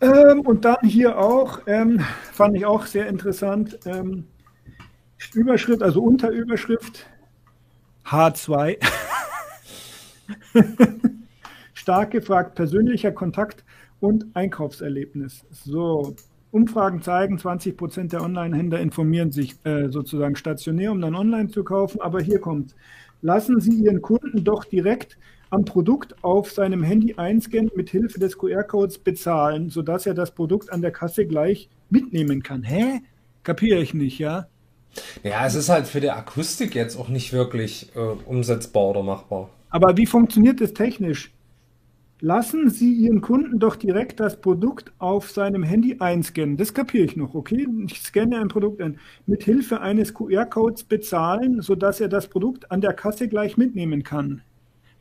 [0.00, 2.00] ähm, und dann hier auch, ähm,
[2.32, 4.26] fand ich auch sehr interessant, ähm,
[5.34, 7.06] Überschrift, also Unterüberschrift
[8.04, 8.76] H2.
[11.74, 13.64] Stark gefragt, persönlicher Kontakt
[14.00, 15.44] und Einkaufserlebnis.
[15.50, 16.16] So,
[16.50, 21.64] Umfragen zeigen, 20 Prozent der Online-Händler informieren sich äh, sozusagen stationär, um dann online zu
[21.64, 22.00] kaufen.
[22.00, 22.74] Aber hier kommt,
[23.22, 25.16] lassen Sie Ihren Kunden doch direkt
[25.52, 30.72] am Produkt auf seinem Handy einscannen, mit Hilfe des QR-Codes bezahlen, sodass er das Produkt
[30.72, 32.62] an der Kasse gleich mitnehmen kann.
[32.62, 33.00] Hä?
[33.42, 34.46] Kapiere ich nicht, ja?
[35.22, 39.50] Ja, es ist halt für die Akustik jetzt auch nicht wirklich äh, umsetzbar oder machbar.
[39.68, 41.32] Aber wie funktioniert das technisch?
[42.20, 46.56] Lassen Sie Ihren Kunden doch direkt das Produkt auf seinem Handy einscannen.
[46.56, 47.66] Das kapiere ich noch, okay?
[47.86, 48.98] Ich scanne ein Produkt ein.
[49.26, 54.42] Mit Hilfe eines QR-Codes bezahlen, sodass er das Produkt an der Kasse gleich mitnehmen kann.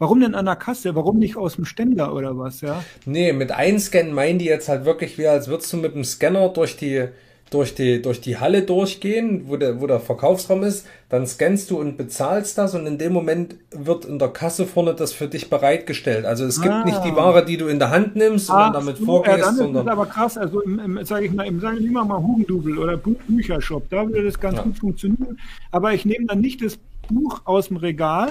[0.01, 0.95] Warum denn an der Kasse?
[0.95, 2.83] Warum nicht aus dem Ständer oder was, ja?
[3.05, 6.49] Nee, mit Einscannen meinen die jetzt halt wirklich wie, als würdest du mit dem Scanner
[6.49, 7.05] durch die,
[7.51, 11.79] durch die, durch die Halle durchgehen, wo der, wo der Verkaufsraum ist, dann scannst du
[11.79, 15.51] und bezahlst das und in dem Moment wird in der Kasse vorne das für dich
[15.51, 16.25] bereitgestellt.
[16.25, 16.83] Also es gibt Ah.
[16.83, 19.67] nicht die Ware, die du in der Hand nimmst und dann damit vorgehst, ja, dann
[19.67, 20.35] ist das aber krass.
[20.35, 24.07] Also, im, im, sage ich mal, im, sagen wir mal Hugendubel oder Bü Büchershop, da
[24.07, 24.63] würde das ganz Ja.
[24.63, 25.37] gut funktionieren.
[25.69, 28.29] Aber ich nehme dann nicht das Buch aus dem Regal.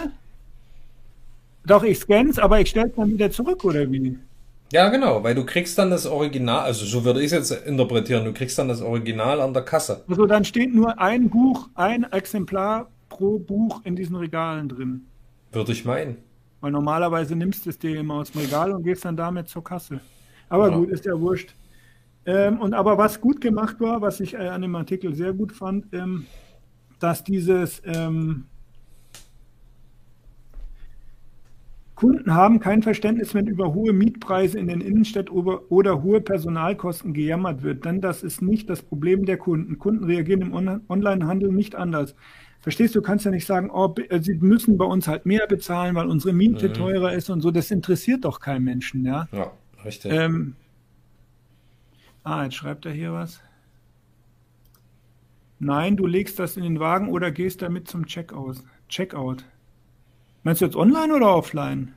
[1.66, 4.18] Doch, ich scanne es, aber ich stelle es dann wieder zurück, oder wie?
[4.72, 8.24] Ja, genau, weil du kriegst dann das Original, also so würde ich es jetzt interpretieren,
[8.24, 10.04] du kriegst dann das Original an der Kasse.
[10.08, 15.02] Also dann steht nur ein Buch, ein Exemplar pro Buch in diesen Regalen drin.
[15.52, 16.18] Würde ich meinen.
[16.60, 19.64] Weil normalerweise nimmst du es dir immer aus dem Regal und gehst dann damit zur
[19.64, 20.00] Kasse.
[20.48, 20.76] Aber Ja.
[20.76, 21.54] gut, ist ja wurscht.
[22.26, 25.52] Ähm, und aber was gut gemacht war, was ich äh, an dem Artikel sehr gut
[25.52, 26.26] fand, ähm,
[27.00, 28.49] dass dieses ähm,
[32.00, 37.62] Kunden haben kein Verständnis, wenn über hohe Mietpreise in den Innenstädten oder, hohe Personalkosten gejammert
[37.62, 37.84] wird.
[37.84, 39.78] Denn das ist nicht das Problem der Kunden.
[39.78, 42.14] Kunden reagieren im On Onlinehandel nicht anders.
[42.60, 45.94] Verstehst du, du kannst ja nicht sagen, oh, sie müssen bei uns halt mehr bezahlen,
[45.94, 46.72] weil unsere Miete Mhm.
[46.72, 47.50] teurer ist und so.
[47.50, 49.28] Das interessiert doch keinen Menschen, ja.
[49.30, 49.52] Ja,
[49.84, 50.10] richtig.
[50.10, 50.54] Ähm,
[52.24, 53.42] ah, jetzt schreibt er hier was.
[55.58, 58.62] Nein, du legst das in den Wagen oder gehst damit zum Checkout.
[58.88, 59.44] Checkout.
[60.42, 61.92] Meinst du jetzt online oder offline?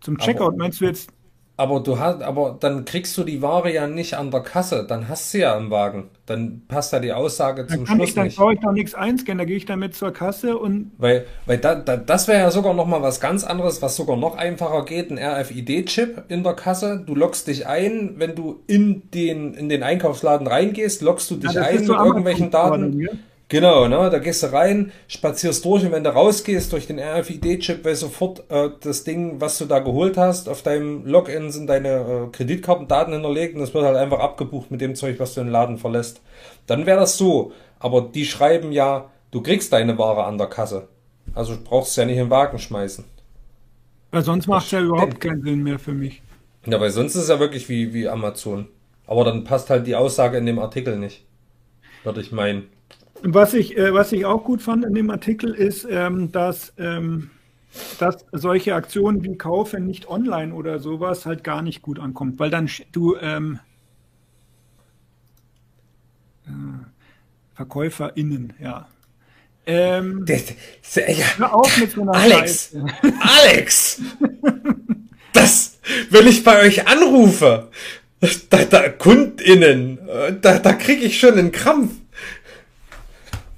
[0.00, 1.10] Zum Checkout Aber- meinst du jetzt?
[1.58, 5.06] Aber du hast, aber dann kriegst du die Ware ja nicht an der Kasse, dann
[5.08, 6.08] hast du ja im Wagen.
[6.24, 8.36] Dann passt ja die Aussage Dann zum kann ich, Schluss dann nicht.
[8.38, 11.74] brauche ich doch nichts einscannen, da gehe ich damit zur Kasse und Weil, weil da,
[11.76, 15.10] da, das wäre ja sogar noch mal was ganz anderes, was sogar noch einfacher geht,
[15.10, 17.04] ein RFID-Chip in der Kasse.
[17.06, 21.52] Du loggst dich ein, wenn du in den, in den Einkaufsladen reingehst, loggst du dich
[21.52, 22.98] Ja, ein mit irgendwelchen Daten.
[22.98, 23.10] ja?
[23.52, 24.08] Genau, ne?
[24.08, 28.50] Da gehst du rein, spazierst durch und wenn du rausgehst durch den RFID-Chip, weiß sofort
[28.50, 30.48] äh, das Ding, was du da geholt hast.
[30.48, 34.80] Auf deinem Login sind deine äh, Kreditkartendaten hinterlegt und das wird halt einfach abgebucht mit
[34.80, 36.22] dem Zeug, was du den Laden verlässt.
[36.66, 37.52] Dann wäre das so.
[37.78, 40.88] Aber die schreiben ja, du kriegst deine Ware an der Kasse.
[41.34, 43.04] Also brauchst du ja nicht in den Wagen schmeißen.
[44.12, 46.22] weil sonst macht es ja überhaupt keinen Sinn mehr für mich.
[46.64, 48.68] Ja, weil sonst ist es ja wirklich wie, wie Amazon.
[49.06, 51.26] Aber dann passt halt die Aussage in dem Artikel nicht.
[52.02, 52.70] Würde ich meinen.
[53.24, 57.30] Was ich, äh, was ich auch gut fand in dem Artikel ist, ähm, dass, ähm,
[57.98, 62.50] dass solche Aktionen wie Kaufe nicht online oder sowas halt gar nicht gut ankommt, weil
[62.50, 63.60] dann du ähm,
[66.46, 66.50] äh,
[67.54, 68.88] VerkäuferInnen, ja.
[69.64, 70.40] Ähm, Der-
[70.96, 71.24] der- ja.
[71.36, 72.72] hör auf mit so einer Alex!
[72.72, 72.84] Scheiße.
[73.20, 74.00] Alex!
[75.32, 75.78] Das,
[76.10, 77.68] wenn ich bei euch anrufe,
[78.50, 81.92] da, da KundInnen, äh, da, da kriege ich schon einen Krampf.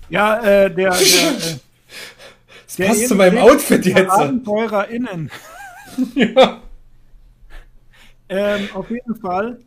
[0.09, 1.59] Ja, äh, der, der, äh,
[2.67, 4.11] Das der passt zu meinem Outfit jetzt.
[4.11, 5.31] AbenteurerInnen.
[6.17, 6.61] Ja.
[8.29, 9.61] Ähm, auf jeden Fall.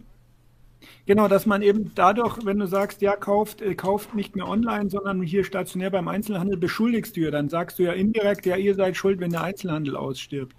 [1.06, 4.90] Genau, dass man eben dadurch, wenn du sagst, ja, kauft, äh, kauft nicht mehr online,
[4.90, 8.76] sondern hier stationär beim Einzelhandel, beschuldigst du ja, dann sagst du ja indirekt, ja, ihr
[8.76, 10.54] seid schuld, wenn der Einzelhandel ausstirbt.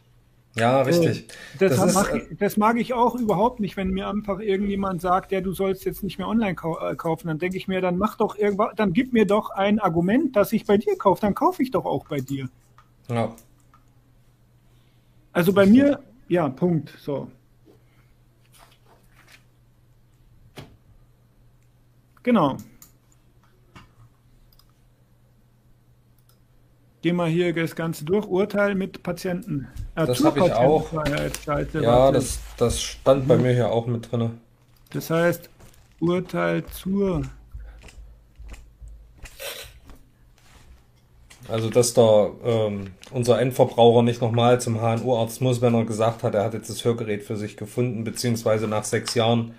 [0.59, 1.29] Ja, richtig.
[1.59, 4.41] Das, Das ist, mag, äh, ich, das mag ich auch überhaupt nicht, wenn mir einfach
[4.41, 7.29] irgendjemand sagt, ja, du sollst jetzt nicht mehr online kau äh, kaufen.
[7.29, 10.53] Dann denke ich mir, dann mach doch irgendwas, dann gib mir doch ein Argument, dass
[10.53, 12.49] ich bei dir kaufe, dann kaufe ich doch auch bei dir.
[13.09, 13.35] ja.
[15.33, 16.93] Also bei mir, ja, Punkt.
[16.99, 17.31] So.
[22.25, 22.57] Genau.
[27.03, 28.27] Geh mal hier das Ganze durch.
[28.27, 29.69] Urteil mit Patienten.
[29.95, 30.93] Äh, Das zur hab ich auch.
[31.75, 34.33] Ja das, das stand bei mir hier auch mit drinne.
[34.93, 35.49] das heißt,
[36.01, 37.23] Urteil zur.
[41.49, 46.35] Also, dass da ähm, unser Endverbraucher nicht nochmal zum HNO-Arzt muss, wenn er gesagt hat,
[46.35, 49.55] er hat jetzt das Hörgerät für sich gefunden, beziehungsweise nach sechs Jahren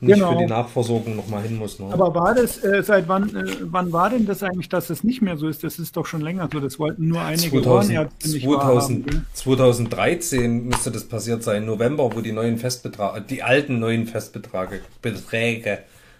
[0.00, 0.32] nicht Genau.
[0.32, 1.78] für die Nachversorgung nochmal hin muss.
[1.78, 1.86] Ne?
[1.92, 5.22] Aber war das, äh, seit wann, äh, wann war denn das eigentlich, dass es nicht
[5.22, 5.64] mehr so ist?
[5.64, 6.60] Das ist doch schon länger so.
[6.60, 7.66] Das wollten nur einige 2000,
[7.98, 9.26] Ohrenärzte nicht 2000, wahrhaben.
[9.32, 15.78] 2013 müsste das passiert sein, November, wo die neuen Festbetrage, die alten neuen Festbeträge Beträge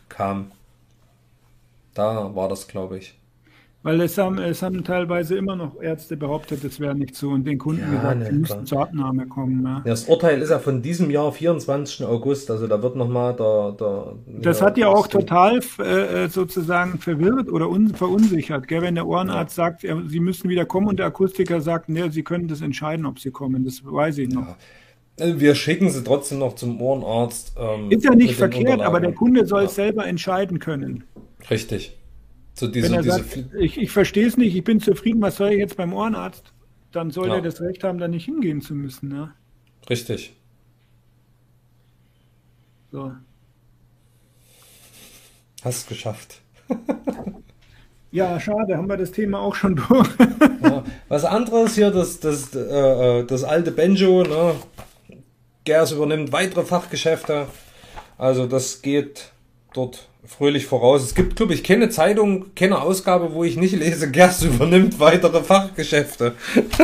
[0.08, 0.52] kamen.
[1.94, 3.14] Da war das, glaube ich.
[3.84, 7.44] Weil es haben, es haben teilweise immer noch Ärzte behauptet, es wäre nicht so und
[7.44, 9.62] den Kunden Ja, gesagt, ne, sie müssten zur Abnahme kommen.
[9.62, 9.76] Ja.
[9.76, 12.06] Ja, das Urteil ist ja von diesem Jahr, 24.
[12.06, 14.14] August, also da wird nochmal der, der.
[14.40, 18.80] Das hat ja auch total äh, sozusagen verwirrt oder un verunsichert, gell?
[18.80, 22.22] wenn der Ohrenarzt sagt, er, sie müssen wieder kommen und der Akustiker sagt, nee, sie
[22.22, 23.66] können das entscheiden, ob sie kommen.
[23.66, 24.56] Das weiß ich noch.
[25.20, 27.54] Also Wir schicken sie trotzdem noch zum Ohrenarzt.
[27.60, 29.12] Ähm, Ist ja nicht verkehrt, aber der.
[29.12, 29.66] Kunde soll Ja.
[29.66, 31.04] es selber entscheiden können.
[31.50, 31.98] Richtig.
[32.54, 35.36] So Wenn diese, er diese, sagt, ich, ich verstehe es nicht, ich bin zufrieden, was
[35.36, 36.52] soll ich jetzt beim Ohrenarzt?
[36.92, 37.34] Dann soll Ja.
[37.36, 39.08] er das Recht haben, da nicht hingehen zu müssen.
[39.08, 39.32] Ne?
[39.90, 40.34] richtig.
[42.92, 43.12] So.
[45.62, 46.40] Hast es geschafft.
[48.12, 50.08] Ja, schade, haben wir das Thema auch schon durch.
[50.62, 50.84] Ja.
[51.08, 54.54] Was anderes hier, das, das, äh, äh, das alte Benjo, ne?
[55.64, 57.48] Gers übernimmt weitere Fachgeschäfte.
[58.16, 59.32] Also das geht
[59.74, 61.02] dort fröhlich voraus.
[61.02, 65.42] Es gibt, glaube ich, keine Zeitung, keine Ausgabe, wo ich nicht lese, Gers übernimmt weitere
[65.42, 66.34] Fachgeschäfte.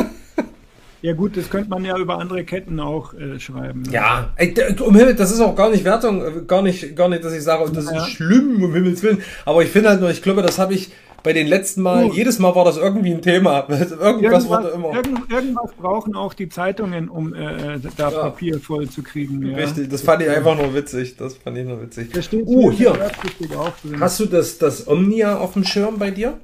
[1.03, 3.81] Ja gut, das könnte man ja über andere Ketten auch äh, schreiben.
[3.81, 3.91] ne?
[3.91, 7.23] Ja, ey, um Himmel, das ist auch gar nicht Wertung, äh, gar nicht, gar nicht,
[7.23, 7.97] dass ich sage, das Ja.
[8.05, 9.23] ist schlimm, um Himmels Willen.
[9.43, 10.91] Aber ich finde halt nur, ich glaube, das habe ich
[11.23, 12.15] bei den letzten Mal, Gut.
[12.15, 13.67] jedes Mal war das irgendwie ein Thema.
[13.69, 14.93] Irgendwas Irgendwas, wurde immer.
[14.95, 18.21] irgend, irgendwas brauchen auch die Zeitungen, um äh, da Ja.
[18.21, 19.45] Papier voll zu kriegen.
[19.45, 19.57] Ja.
[19.57, 21.17] Richtig, das fand ich einfach nur witzig.
[21.17, 22.11] Das fand ich nur witzig.
[22.13, 22.91] Das steht Oh, hier.
[22.93, 23.99] drin.
[23.99, 26.37] Hast du das, das Omnia auf dem Schirm bei dir?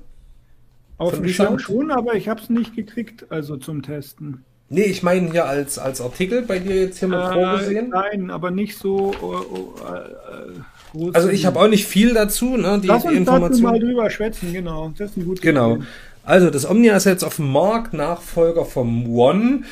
[0.99, 4.43] Auf von dem Schirm schon, aber ich habe es nicht gekriegt, also zum Testen.
[4.69, 7.89] Nee, ich meine hier als, als Artikel bei dir jetzt hier mit Äh, vorgesehen.
[7.89, 10.59] nein, aber nicht so äh, äh,
[10.91, 11.15] groß.
[11.15, 12.79] Also ich habe auch nicht viel dazu, ne?
[12.81, 13.79] Die, Lass uns dazu mal Information.
[13.79, 14.93] drüber schwätzen, genau.
[14.97, 15.79] Das ist ein gutes Genau.
[16.23, 19.63] Also das Omnia ist jetzt auf dem Markt, Nachfolger vom One.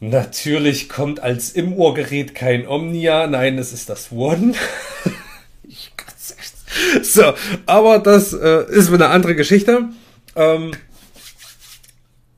[0.00, 4.54] Natürlich kommt als im Ohrgerät kein Omnia, nein, es ist das One.
[7.02, 7.34] So,
[7.66, 9.90] aber das äh, ist eine andere Geschichte.
[10.34, 10.70] Ähm,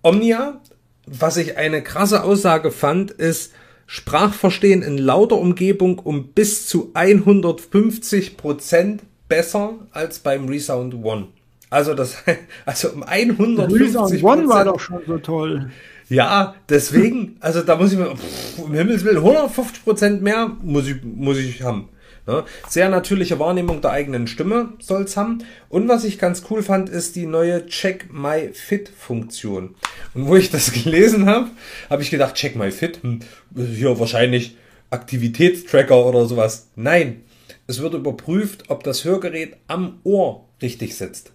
[0.03, 0.61] Omnia
[1.07, 3.53] was ich eine krasse Aussage fand, ist
[3.87, 11.29] Sprachverstehen in lauter Umgebung um bis zu 150 Prozent besser als beim Resound One.
[11.71, 12.17] Also das,
[12.67, 15.71] also um 150% Resound One war doch schon so toll.
[16.09, 20.87] Ja, deswegen, also da muss ich mir, pff, um Himmels Willen, 150 Prozent mehr muss
[20.87, 21.89] ich, muss ich haben.
[22.27, 22.45] Ne?
[22.69, 25.45] Sehr natürliche Wahrnehmung der eigenen Stimme soll's haben.
[25.69, 29.75] Und was ich ganz cool fand, ist die neue Check My Fit Funktion.
[30.15, 31.51] Und wo ich das gelesen habe,
[31.91, 33.21] habe ich gedacht, Check My Fit, hm,
[33.55, 34.57] hier wahrscheinlich
[34.91, 36.69] Aktivitätstracker oder sowas.
[36.77, 37.23] Nein,
[37.67, 41.33] es wird überprüft, ob das Hörgerät am Ohr richtig sitzt.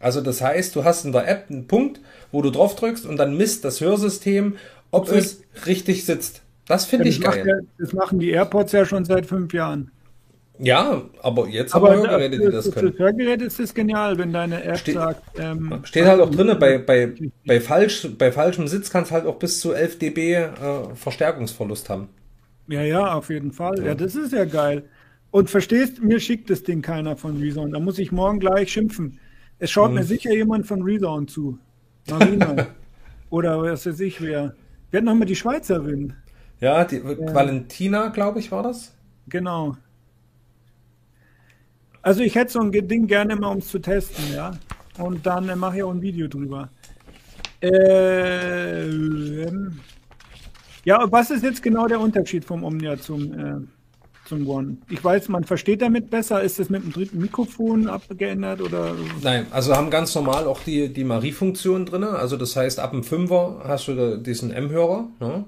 [0.00, 2.00] Also das heißt, du hast in der App einen Punkt,
[2.32, 4.56] wo du drauf drückst und dann misst das Hörsystem,
[4.90, 6.42] ob es richtig sitzt.
[6.66, 7.46] Das finde Ja, ich geil.
[7.46, 9.90] ja, das machen die AirPods ja schon seit fünf Jahren.
[10.64, 12.92] Ja, aber jetzt haben wir Hörgeräte, die das können.
[12.92, 15.22] für Hörgeräte ist das genial, wenn deine App Steht- sagt.
[15.38, 17.12] Ähm, Steht halt auch drinne, bei, bei,
[17.44, 20.48] bei, falsch, bei falschem Sitz kannst halt auch bis zu 11 dB äh,
[20.94, 22.08] Verstärkungsverlust haben.
[22.68, 23.84] Ja, ja, auf jeden Fall.
[23.84, 24.84] Ja, das ist ja geil.
[25.32, 27.74] Und verstehst, mir schickt das Ding keiner von Resound.
[27.74, 29.18] Da muss ich morgen gleich schimpfen.
[29.58, 29.96] Es schaut Mhm.
[29.96, 31.58] mir sicher jemand von Resound zu.
[32.08, 32.68] Marina.
[33.30, 34.54] Oder was weiß ich wer.
[34.90, 36.12] Wir hatten noch mal die Schweizerin.
[36.60, 38.94] Ja, die Valentina, glaube ich, war das?
[39.28, 39.76] Genau.
[42.02, 44.52] Also ich hätte so ein Ding gerne mal, um es zu testen, ja.
[44.98, 46.68] Und dann äh, mache ich auch ein Video drüber.
[47.62, 48.90] Ähm,
[50.84, 53.54] ja, was ist jetzt genau der Unterschied vom Omnia zum, äh,
[54.26, 54.78] zum One?
[54.90, 56.42] Ich weiß, man versteht damit besser.
[56.42, 58.96] Ist das mit dem dritten Mikrofon abgeändert oder?
[59.22, 62.02] Nein, also haben ganz normal auch die, die Marie-Funktion drin.
[62.02, 65.44] Also das heißt, ab dem Fünfer hast du diesen M-Hörer, ne?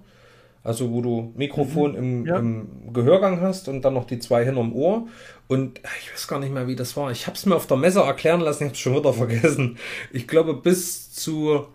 [0.64, 2.38] Also wo du Mikrofon im, Ja.
[2.38, 5.07] im Gehörgang hast und dann noch die zwei hinterm Ohr.
[5.46, 7.11] Und ah, ich weiß gar nicht mehr, wie das war.
[7.12, 9.77] Ich habe es mir auf der Messe erklären lassen, ich habe es schon wieder vergessen.
[10.11, 11.66] Ich glaube, bis zu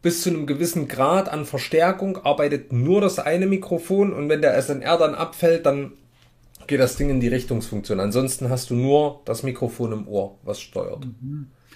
[0.00, 4.54] bis zu einem gewissen Grad an Verstärkung arbeitet nur das eine Mikrofon und wenn der
[4.62, 5.92] SNR dann abfällt, dann
[6.68, 7.98] geht das Ding in die Richtungsfunktion.
[7.98, 11.06] Ansonsten hast du nur das Mikrofon im Ohr, was steuert.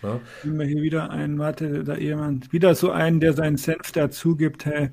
[0.03, 0.21] Ja.
[0.45, 4.37] Nehmen wir hier wieder einen, warte, da jemand, wieder so einen, der seinen Senf dazu
[4.37, 4.91] gibt, hey.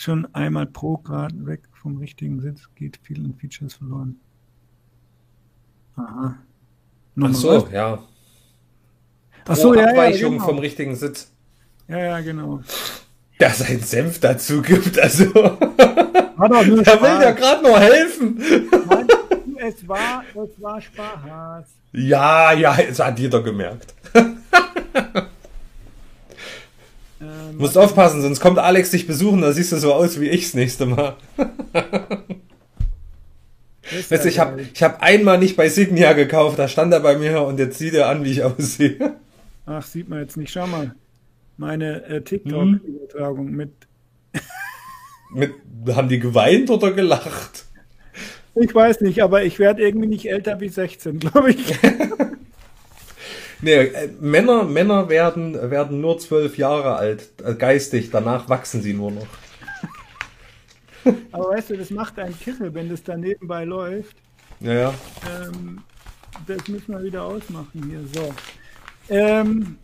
[0.00, 4.18] Schon einmal pro Grad weg vom richtigen Sitz, geht vielen Features verloren.
[5.94, 6.36] Aha.
[6.38, 6.44] Ach
[7.16, 7.70] Nochmal so, was?
[7.70, 8.02] ja.
[9.46, 10.46] Ach so, ja, ja, Abweichung genau.
[10.46, 11.30] vom richtigen Sitz.
[11.86, 12.62] Ja, ja, genau.
[13.38, 15.34] Der seinen Senf dazu gibt, also.
[15.34, 17.36] War doch nur Der will dir Spaß.
[17.36, 18.42] gerade nur helfen.
[18.88, 19.06] Nein,
[19.58, 21.66] es war, es war Spaß.
[21.92, 23.94] Ja, ja, das hat jeder gemerkt.
[27.20, 30.46] Ähm, Musst aufpassen, sonst kommt Alex dich besuchen, da siehst du so aus wie ich
[30.46, 31.16] das nächste Mal.
[34.08, 37.18] Weißt du, ich habe ich hab einmal nicht bei Signia gekauft, da stand er bei
[37.18, 39.16] mir und jetzt sieht er an, wie ich aussehe.
[39.66, 40.52] Ach, sieht man jetzt nicht.
[40.52, 40.94] Schau mal.
[41.56, 42.22] Meine äh.
[42.22, 43.70] TikTok-Übertragung mit.
[45.32, 45.52] Mit,
[45.94, 47.66] haben die geweint oder gelacht?
[48.56, 51.78] Ich weiß nicht, aber ich werde irgendwie nicht älter wie 16, glaube ich.
[53.62, 58.94] Nee, äh, Männer, Männer werden, werden nur zwölf Jahre alt, äh, geistig, danach wachsen sie
[58.94, 59.26] nur noch.
[61.32, 64.16] Aber weißt du, das macht einen Kichel, wenn das da nebenbei läuft.
[64.60, 64.94] Ja, ja.
[65.28, 65.82] Ähm,
[66.46, 68.00] das müssen wir wieder ausmachen hier.
[68.12, 68.34] So.
[69.08, 69.76] Ähm,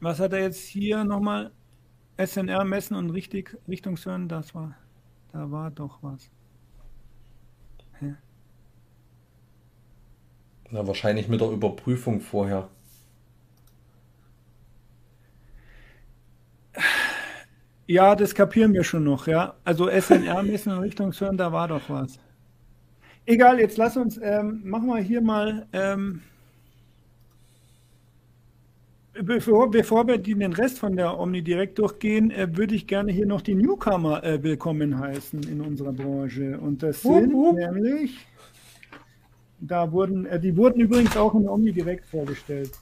[0.00, 1.50] was hat er jetzt hier nochmal?
[2.18, 4.74] SNR messen und richtig Richtungshören, das war.
[5.32, 6.30] Da war doch was.
[10.72, 12.68] Na, wahrscheinlich mit der Überprüfung vorher.
[17.86, 19.54] Ja, das kapieren wir schon noch, ja.
[19.64, 22.18] Also SNR messen und Richtungshören, da war doch was.
[23.26, 26.22] Egal, jetzt lass uns, ähm, machen wir hier mal, ähm,
[29.12, 33.26] bevor, bevor wir den Rest von der Omni direkt durchgehen, äh, würde ich gerne hier
[33.26, 36.58] noch die Newcomer äh, willkommen heißen in unserer Branche.
[36.58, 37.56] Und das Wup, sind wup.
[37.56, 38.26] nämlich,
[39.62, 42.72] da wurden, äh, die wurden übrigens auch in der Omni direkt vorgestellt.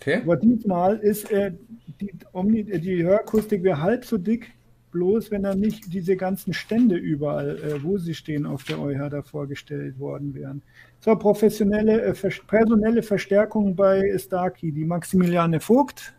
[0.00, 0.20] Okay?
[0.22, 1.52] Aber diesmal ist äh,
[2.00, 4.52] die, Omni, äh, die Hörakustik wäre halb so dick,
[4.90, 9.08] bloß wenn da nicht diese ganzen Stände überall, äh, wo sie stehen, auf der EuH
[9.08, 10.62] da vorgestellt worden wären.
[10.98, 16.14] So, professionelle, äh, vers personelle Verstärkung bei Starkey, die Maximiliane Vogt.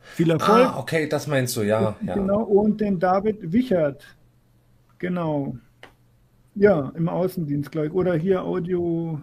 [0.00, 0.68] Viel Erfolg.
[0.68, 1.96] Ah, okay, das meinst du, ja.
[2.06, 2.14] ja.
[2.14, 4.04] Genau, und den David Wichert.
[4.98, 5.56] Genau.
[6.56, 7.92] Ja, im Außendienst, glaube ich.
[7.92, 9.20] Oder hier Audio.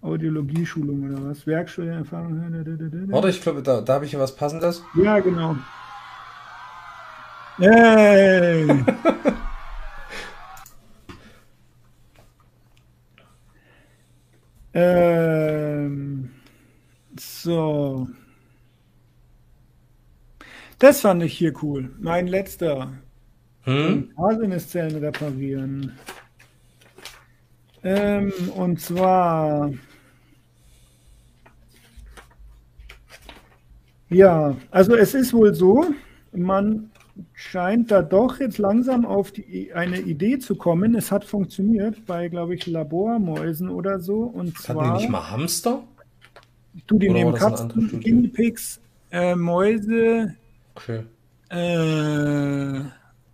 [0.00, 1.46] Audiologie-Schulung oder was?
[1.46, 3.10] Werkstudentenerfahrung.
[3.12, 4.82] Warte, ich glaube, da, da habe ich hier was Passendes.
[4.94, 5.56] Ja, genau.
[7.58, 8.68] Hey!
[14.74, 16.30] ähm,
[17.18, 18.08] so.
[20.78, 21.94] Das fand ich hier cool.
[21.98, 22.92] Mein letzter.
[23.66, 24.10] Hm?
[24.16, 25.92] Haselnusszellen reparieren.
[27.82, 29.72] Ähm, und zwar.
[34.08, 35.84] Ja, also es ist wohl so,
[36.32, 36.90] man
[37.32, 40.94] scheint da doch jetzt langsam auf die, eine Idee zu kommen.
[40.94, 44.20] Es hat funktioniert bei, glaube ich, Labormäusen oder so.
[44.20, 44.84] Und Hatten zwar.
[44.96, 45.82] die nicht mal Hamster?
[46.86, 48.00] Du, die Oder nehmen Katzen?
[48.00, 50.36] Guinea Pigs, äh, Mäuse,
[50.74, 51.02] Okay.
[51.48, 52.80] äh,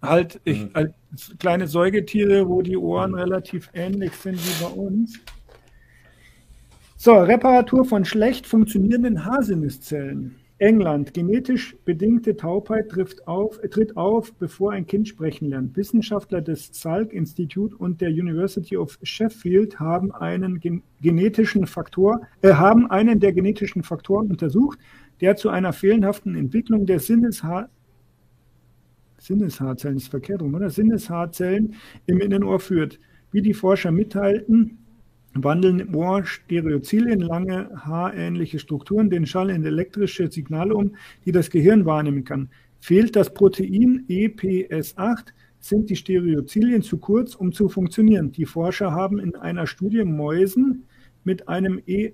[0.02, 0.70] halt, ich, Mhm.
[0.74, 0.92] als
[1.38, 5.18] kleine Säugetiere, wo die Ohren relativ ähnlich sind wie bei uns.
[6.96, 10.36] So, Reparatur von schlecht funktionierenden Haselnusszellen.
[10.58, 11.12] England.
[11.12, 15.76] Genetisch bedingte Taubheit trifft auf, tritt auf, bevor ein Kind sprechen lernt.
[15.76, 22.52] Wissenschaftler des Salk Institute und der University of Sheffield haben einen gen genetischen Faktor, äh,
[22.52, 24.78] haben einen der genetischen Faktoren untersucht,
[25.20, 27.68] der zu einer fehlenhaften Entwicklung der Sinnesha
[29.22, 30.70] Sinneshaarzellen, ist verkehrt rum, oder?
[30.70, 31.74] Sinneshaarzellen
[32.06, 32.98] im Innenohr führt.
[33.30, 34.78] Wie die Forscher mitteilten,
[35.34, 41.32] wandeln im Ohr Stereozyle in lange haarähnliche Strukturen den Schall in elektrische Signale um, die
[41.32, 42.50] das Gehirn wahrnehmen kann.
[42.80, 48.32] Fehlt das Protein E EPS8, sind die Stereozylien zu kurz, um zu funktionieren.
[48.32, 50.84] Die Forscher haben in einer Studie Mäusen
[51.22, 52.12] mit einem e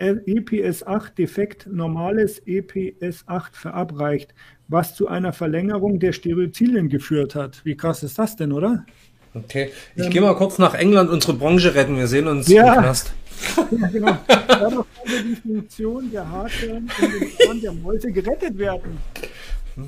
[0.00, 4.34] EPS8-Defekt normales EPS8 verabreicht,
[4.68, 7.60] was zu einer Verlängerung der Stereozylien geführt hat.
[7.64, 8.84] Wie krass ist das denn, oder?
[9.34, 9.72] Okay.
[9.96, 11.96] Ich gehe mal kurz nach England unsere Branche retten.
[11.96, 12.74] Wir sehen uns Ja.
[12.74, 13.12] im Knast.
[13.72, 14.16] Ja, genau.
[14.28, 18.98] Dadurch konnte die Funktion der Haarzellen in den der Mäuse gerettet werden.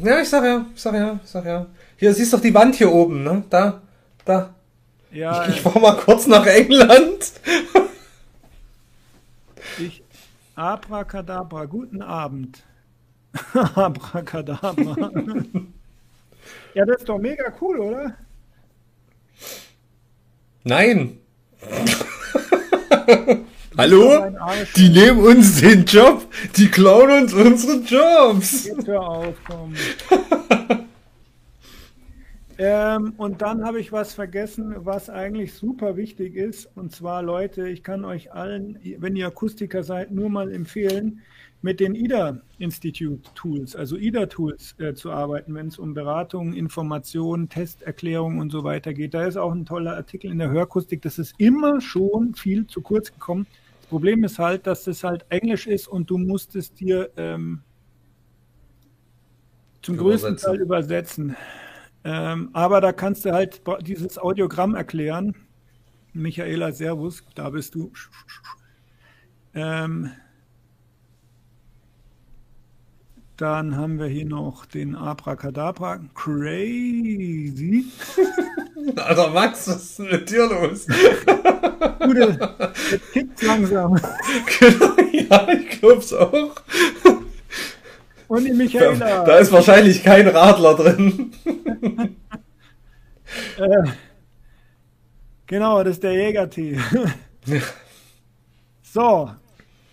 [0.03, 1.67] Ja, ich sag ja, ich sag ja, ich sag ja.
[1.97, 3.45] Hier, siehst doch die Wand hier oben, ne?
[3.49, 3.81] Da,
[4.25, 4.53] da.
[5.13, 7.33] Ja, Ich fahr mal kurz nach England.
[9.79, 10.03] ich.
[10.57, 12.63] Abracadabra, guten Abend.
[13.75, 15.13] Abracadabra.
[16.75, 18.17] ja, das ist doch mega cool, oder?
[20.65, 21.19] Nein.
[23.79, 24.33] Hallo?
[24.75, 26.27] Die nehmen uns den Job.
[26.57, 28.65] Die klauen uns unsere Jobs.
[28.65, 29.75] Jetzt hör auf, komm.
[32.59, 36.71] ähm, und dann habe ich was vergessen, was eigentlich super wichtig ist.
[36.75, 41.21] Und zwar, Leute, ich kann euch allen, wenn ihr Akustiker seid, nur mal empfehlen,
[41.63, 46.53] mit den IDA Institute Tools, also IDA Tools äh, zu arbeiten, wenn es um Beratung,
[46.53, 49.15] Informationen, Testerklärung und so weiter geht.
[49.15, 51.03] Da ist auch ein toller Artikel in der Hörakustik.
[51.03, 53.47] Das ist immer schon viel zu kurz gekommen.
[53.81, 57.63] Das Problem ist halt, dass das halt Englisch ist und du musst es dir ähm,
[59.83, 60.37] zum größten.
[60.37, 61.37] Teil übersetzen.
[62.05, 65.35] Ähm, aber da kannst du halt dieses Audiogramm erklären.
[66.13, 67.93] Michaela, Servus, da bist du.
[69.55, 70.11] Ähm,
[73.37, 76.01] dann haben wir hier noch den Abracadabra.
[76.15, 77.85] Crazy.
[78.97, 80.87] Alter Max, was ist denn mit dir los?
[82.01, 82.57] Gute,
[82.91, 84.01] jetzt kickt's langsam.
[84.59, 86.55] Genau, ja, ich glaub's auch.
[88.29, 89.25] Und die Michaela.
[89.25, 91.33] da ist wahrscheinlich kein Radler drin.
[93.59, 93.91] Äh,
[95.47, 96.79] genau, das ist der Jägertee.
[98.83, 99.31] so,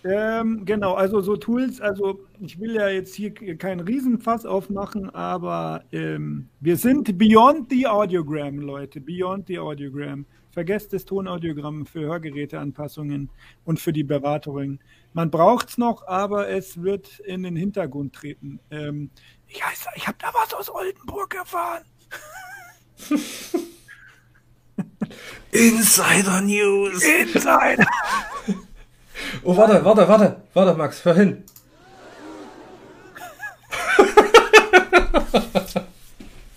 [0.04, 5.84] ähm, genau, also so Tools, also ich will ja jetzt hier kein Riesenfass aufmachen, aber
[5.92, 10.26] ähm, wir sind beyond the Audiogram, Leute, beyond the Audiogram.
[10.50, 13.30] Vergesst das Tonaudiogramm für Hörgeräteanpassungen
[13.64, 14.78] und für die Beratung.
[15.14, 18.60] Man braucht es noch, aber es wird in den Hintergrund treten.
[18.70, 19.10] Ähm,
[19.48, 21.82] ich heiße, ich habe da was aus Oldenburg erfahren.
[25.50, 27.02] Insider News.
[27.02, 27.86] Inside.
[29.42, 31.42] Oh, warte, warte, warte, warte, Max, hör hin.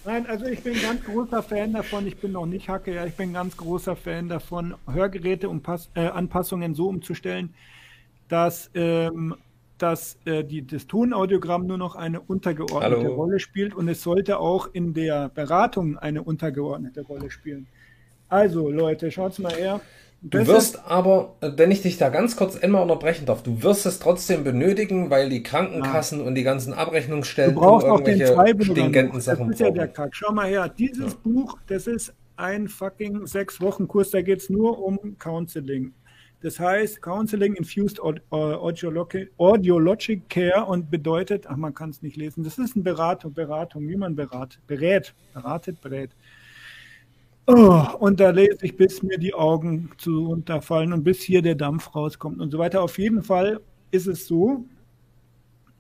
[0.05, 2.07] Nein, also ich bin ganz großer Fan davon.
[2.07, 5.89] Ich bin noch nicht Hacke, ja, ich bin ganz großer Fan davon, Hörgeräte und Pass,
[5.95, 7.53] äh, Anpassungen so umzustellen,
[8.29, 9.35] dass, ähm,
[9.77, 13.15] dass äh, die, das Tonaudiogramm nur noch eine untergeordnete Hallo.
[13.15, 17.67] Rolle spielt und es sollte auch in der Beratung eine untergeordnete Rolle spielen.
[18.29, 19.81] Also Leute, schaut's mal her.
[20.29, 23.63] Du Das wirst aber, äh, wenn ich dich da ganz kurz einmal unterbrechen darf, du
[23.63, 28.25] wirst es trotzdem benötigen, weil die Krankenkassen und die ganzen Abrechnungsstellen Du brauchst auch den
[28.25, 28.71] Zweibürger.
[28.71, 29.87] stingenten Das Sachen ist ja der.
[29.87, 30.15] Kack.
[30.15, 34.49] Schau mal her, dieses Buch, das ist ein fucking sechs Wochen Kurs, da geht es
[34.49, 35.93] nur um Counseling.
[36.41, 42.15] Das heißt Counseling Infused äh, Audiologic, Audiologic Care und bedeutet, ach man kann es nicht
[42.15, 46.11] lesen, das ist eine Beratung, Beratung, wie man berat, berät, beratet, berät.
[47.49, 51.55] Oh, und da lese ich, bis mir die Augen zu unterfallen und bis hier der
[51.55, 52.81] Dampf rauskommt und so weiter.
[52.81, 54.65] Auf jeden Fall ist es so,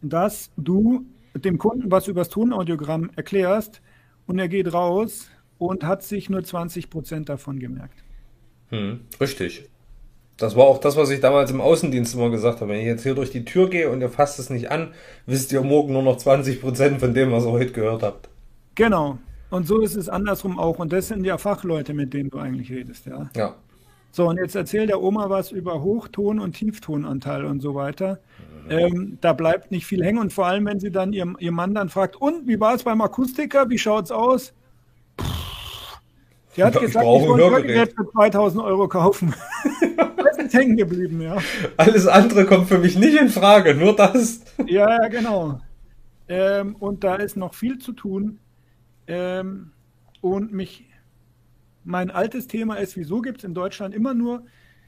[0.01, 1.05] dass du
[1.35, 3.81] dem Kunden was übers Tonaudiogramm erklärst
[4.27, 8.01] und er geht raus und hat sich nur 20 Prozent davon gemerkt.
[8.69, 9.69] Hm, richtig.
[10.37, 12.71] Das war auch das, was ich damals im Außendienst immer gesagt habe.
[12.71, 14.93] Wenn ich jetzt hier durch die Tür gehe und ihr fasst es nicht an,
[15.25, 18.29] wisst ihr morgen nur noch 20 Prozent von dem, was ihr heute gehört habt.
[18.75, 19.17] Genau.
[19.49, 20.79] Und so ist es andersrum auch.
[20.79, 23.29] Und das sind ja Fachleute, mit denen du eigentlich redest, ja.
[23.35, 23.55] Ja.
[24.11, 28.19] So, und jetzt erzählt der Oma was über Hochton- und Tieftonanteil und so weiter.
[28.69, 30.19] Ähm, da bleibt nicht viel hängen.
[30.19, 32.83] Und vor allem, wenn sie dann ihrem, ihr Mann dann fragt, und wie war es
[32.83, 33.69] beim Akustiker?
[33.69, 34.53] Wie schaut's aus?
[36.55, 37.67] Die hat Ich gesagt, brauche ich ein wollte.
[37.67, 39.33] Hörgerät für 2000 Euro kaufen.
[40.17, 41.37] das ist hängen geblieben, ja.
[41.77, 44.41] Alles andere kommt für mich nicht in Frage, nur das.
[44.65, 45.61] Ja, ja, genau.
[46.27, 48.39] Ähm, und da ist noch viel zu tun.
[49.07, 49.71] Ähm,
[50.21, 50.85] und mich,
[51.83, 54.43] mein altes Thema ist, wieso gibt es in Deutschland immer nur,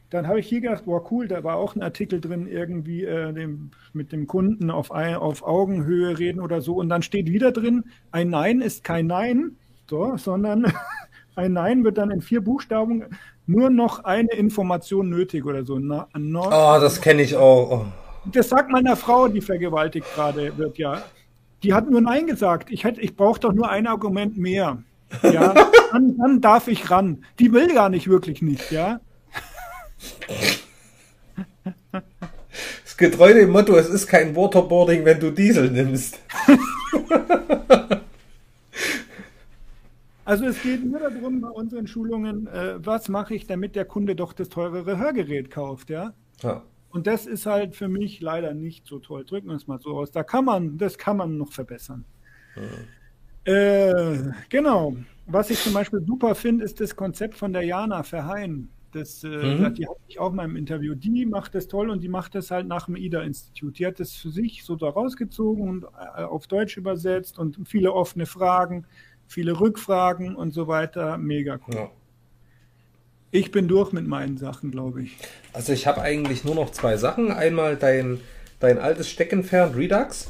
[0.09, 3.31] dann habe ich hier gedacht, boah, cool, da war auch ein Artikel drin, irgendwie äh,
[3.31, 6.75] dem, mit dem Kunden auf, ein, auf Augenhöhe reden oder so.
[6.75, 9.55] Und dann steht wieder drin, ein Nein ist kein Nein,
[9.87, 10.71] so, sondern
[11.35, 13.05] ein Nein wird dann in vier Buchstaben
[13.45, 15.77] nur noch eine Information nötig oder so.
[15.77, 16.07] Na,
[16.47, 17.71] Oh, das kenne ich auch.
[17.71, 17.85] Oh.
[18.25, 21.03] das sagt meiner Frau, die vergewaltigt gerade wird, ja.
[21.63, 22.71] Die hat nur Nein gesagt.
[22.71, 24.83] Ich, hätte- ich brauche doch nur ein Argument mehr.
[25.23, 25.55] Ja,
[25.91, 27.23] dann, dann darf ich ran.
[27.39, 28.99] Die will gar nicht wirklich nicht, ja.
[32.83, 36.19] Das getreu dem Motto, es ist kein Waterboarding, wenn du Diesel nimmst.
[40.25, 44.15] Also es geht nur darum bei unseren Schulungen, äh, was mache ich, damit der Kunde
[44.15, 46.13] doch das teurere Hörgerät kauft, ja.
[46.43, 46.61] Ja.
[46.89, 49.23] Und das ist halt für mich leider nicht so toll.
[49.25, 50.11] Drücken wir es mal so aus.
[50.11, 52.05] Da kann man, das kann man noch verbessern.
[53.45, 54.95] Äh, genau.
[55.25, 58.69] Was ich zum Beispiel super finde, ist das Konzept von der Jana Verheyen.
[58.91, 59.73] Das, äh, Mhm.
[59.75, 60.95] Die hatte ich auch mal im Interview.
[60.95, 63.77] Die macht das toll und die macht das halt nach dem IDA-Institut.
[63.77, 67.93] Die hat das für sich so da rausgezogen und äh, auf Deutsch übersetzt und viele
[67.93, 68.87] offene Fragen,
[69.27, 71.17] viele Rückfragen und so weiter.
[71.19, 71.75] Mega cool.
[71.75, 71.91] ja.
[73.31, 75.17] Ich bin durch mit meinen Sachen, glaube ich.
[75.53, 77.31] Also ich habe eigentlich nur noch zwei Sachen.
[77.31, 78.19] Einmal dein,
[78.59, 80.27] dein altes Steckenpferd Redux.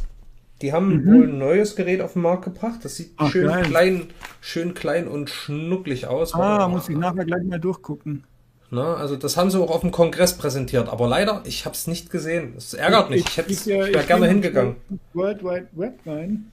[0.61, 2.79] Die haben wohl ein neues Gerät auf den Markt gebracht.
[2.83, 3.15] Das sieht Mhm.
[3.17, 3.63] Ach, schön geil.
[3.63, 4.07] klein,
[4.41, 6.33] schön klein und schnucklig aus.
[6.33, 8.25] Ah, muss ich nachher gleich mal durchgucken.
[8.71, 11.87] Na, also das haben sie auch auf dem Kongress präsentiert, aber leider, ich habe es
[11.87, 12.53] nicht gesehen.
[12.57, 13.25] Es ärgert mich.
[13.25, 14.75] Ich, hätte, ich ich, äh, wäre ich gerne hingegangen.
[15.13, 16.51] World Wide Web rein.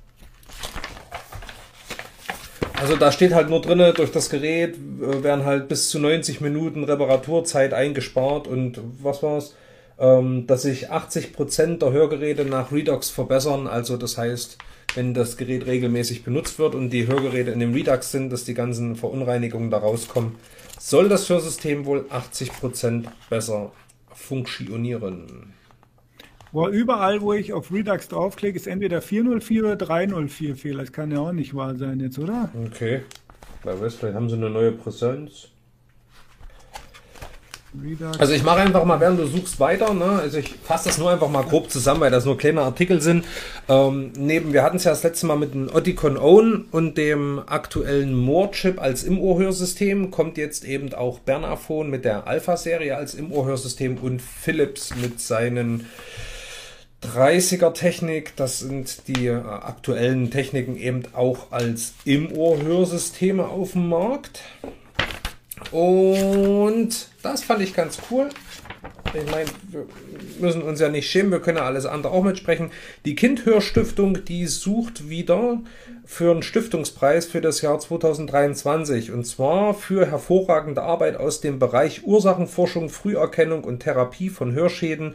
[2.79, 6.41] Also da steht halt nur drinne, durch das Gerät äh, werden halt bis zu 90
[6.41, 9.55] Minuten Reparaturzeit eingespart und was war's?
[9.99, 13.67] Ähm, dass sich 80% der Hörgeräte nach Redux verbessern.
[13.67, 14.59] Also das heißt,
[14.95, 18.55] wenn das Gerät regelmäßig benutzt wird und die Hörgeräte in dem Redux sind, dass die
[18.55, 20.35] ganzen Verunreinigungen da rauskommen,
[20.79, 23.73] soll das Hörsystem wohl 80% besser
[24.15, 25.55] funktionieren.
[26.53, 30.81] Boah, überall, wo ich auf Redux draufklicke, ist entweder 404 oder 304 Fehler.
[30.81, 32.51] Das kann ja auch nicht wahr sein jetzt, oder?
[32.67, 33.03] Okay.
[33.63, 35.49] Weiß, vielleicht haben sie eine neue Präsenz.
[37.83, 38.19] Redux.
[38.19, 39.93] Also ich mache einfach mal, während du suchst, weiter.
[39.93, 40.05] Ne?
[40.05, 43.25] Also ich fasse das nur einfach mal grob zusammen, weil das nur kleine Artikel sind.
[43.69, 47.43] Ähm, neben, wir hatten es ja das letzte Mal mit dem Oticon Own und dem
[47.47, 54.23] aktuellen Moore-Chip als Im-Ohr-Hörsystem, kommt jetzt eben auch Bernaphone mit der Alpha-Serie als Im-Ohr-Hörsystem und
[54.23, 55.87] Philips mit seinen
[57.03, 64.41] 30er Technik, das sind die äh, aktuellen Techniken eben auch als Im-Ohr-Hörsysteme auf dem Markt.
[65.73, 68.29] Und das fand ich ganz cool.
[69.15, 69.87] Ich meine, wir
[70.41, 72.71] müssen uns ja nicht schämen, wir können ja alles andere auch mitsprechen.
[73.05, 75.61] Die Kindhörstiftung, die sucht wieder
[76.05, 79.13] für einen Stiftungspreis für das Jahr 2023.
[79.13, 85.15] Und zwar für hervorragende Arbeit aus dem Bereich Ursachenforschung, Früherkennung und Therapie von Hörschäden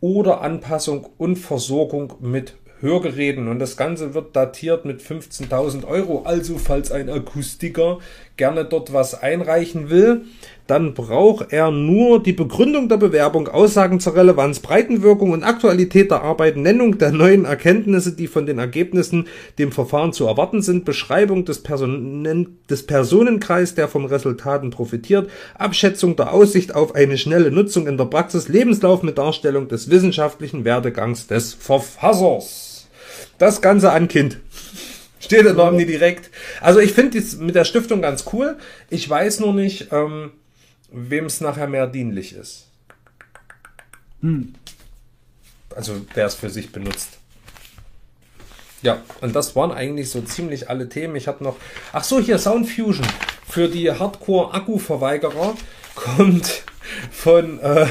[0.00, 3.48] oder Anpassung und Versorgung mit Hörgeräten.
[3.48, 6.22] Und das Ganze wird datiert mit 15.000 Euro.
[6.24, 7.98] Also, falls ein Akustiker
[8.40, 10.22] gerne dort was einreichen will,
[10.66, 16.22] dann braucht er nur die Begründung der Bewerbung, Aussagen zur Relevanz, Breitenwirkung und Aktualität der
[16.22, 19.26] Arbeit, Nennung der neuen Erkenntnisse, die von den Ergebnissen
[19.58, 25.28] dem Verfahren zu erwarten sind, Beschreibung des, Personen, des Personenkreis, der vom Resultaten profitiert,
[25.58, 30.64] Abschätzung der Aussicht auf eine schnelle Nutzung in der Praxis, Lebenslauf mit Darstellung des wissenschaftlichen
[30.64, 32.88] Werdegangs des Verfassers.
[33.36, 34.38] Das Ganze an Kind.
[35.20, 36.30] Steht in Omni direkt.
[36.60, 38.56] Also ich finde es mit der Stiftung ganz cool.
[38.88, 40.32] Ich weiß nur nicht, ähm,
[40.90, 42.66] wem es nachher mehr dienlich ist.
[45.74, 47.18] Also wer es für sich benutzt.
[48.82, 51.14] Ja, und das waren eigentlich so ziemlich alle Themen.
[51.16, 51.56] Ich hatte noch,
[51.92, 53.06] ach so, hier Sound Fusion
[53.46, 55.54] für die Hardcore-Akku-Verweigerer
[55.94, 56.64] kommt
[57.10, 57.86] von äh,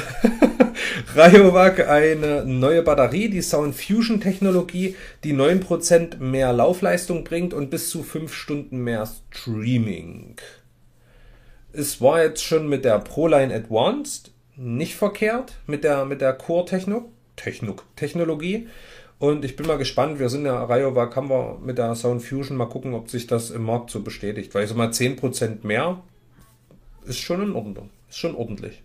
[1.15, 7.89] Rayovac eine neue Batterie, die Sound Fusion Technologie, die 9% mehr Laufleistung bringt und bis
[7.89, 10.35] zu 5 Stunden mehr Streaming.
[11.71, 16.65] Es war jetzt schon mit der ProLine Advanced nicht verkehrt, mit der, mit der Core
[16.65, 18.67] Techno, Techno, Technologie.
[19.17, 22.57] Und ich bin mal gespannt, wir sind ja Rayovac, haben wir mit der Sound Fusion
[22.57, 24.55] mal gucken, ob sich das im Markt so bestätigt.
[24.55, 26.01] Weil so mal 10% mehr
[27.09, 27.89] ist schon in Ordnung.
[28.09, 28.81] Ist schon ordentlich.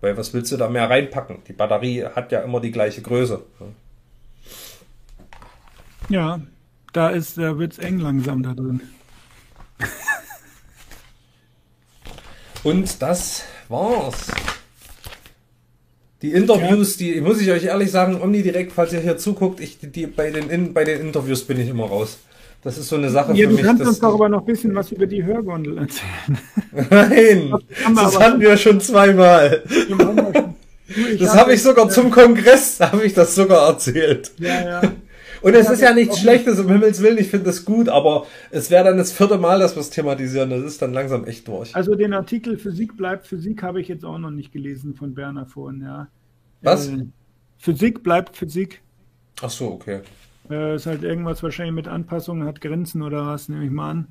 [0.00, 1.38] Weil was willst du da mehr reinpacken?
[1.48, 3.42] Die Batterie hat ja immer die gleiche Größe.
[6.08, 6.40] Ja,
[6.92, 8.80] da ist, da wird's eng langsam da drin.
[12.62, 14.26] Und das war's.
[16.22, 20.06] Die Interviews, die muss ich euch ehrlich sagen, Omnidirekt, falls ihr hier zuguckt, ich, die,
[20.08, 22.18] bei, den, in, bei den Interviews bin ich immer raus.
[22.68, 23.62] Das ist so eine Sache Ja, für du mich.
[23.64, 26.38] kannst das- uns doch aber noch ein bisschen was über die Hörgondel erzählen.
[26.90, 27.54] Nein,
[27.96, 29.62] das hatten wir schon zweimal.
[31.18, 34.32] Das habe ich sogar zum Kongress, habe ich das sogar erzählt.
[34.38, 34.92] Ja, ja.
[35.40, 38.70] Und es ist ja nichts Schlechtes, um Himmels Willen, ich finde das gut, aber es
[38.70, 40.50] wäre dann das vierte Mal, dass wir es thematisieren.
[40.50, 41.74] Das ist dann langsam echt durch.
[41.74, 45.46] Also den Artikel Physik bleibt Physik habe ich jetzt auch noch nicht gelesen von Berner
[45.46, 46.08] vorhin, ja.
[46.60, 46.88] Was?
[46.88, 47.06] Äh,
[47.56, 48.82] Physik bleibt Physik.
[49.40, 50.00] Ach so, okay.
[50.50, 54.08] Äh, ist halt irgendwas wahrscheinlich mit Anpassungen, hat Grenzen oder was, nehme ich mal an.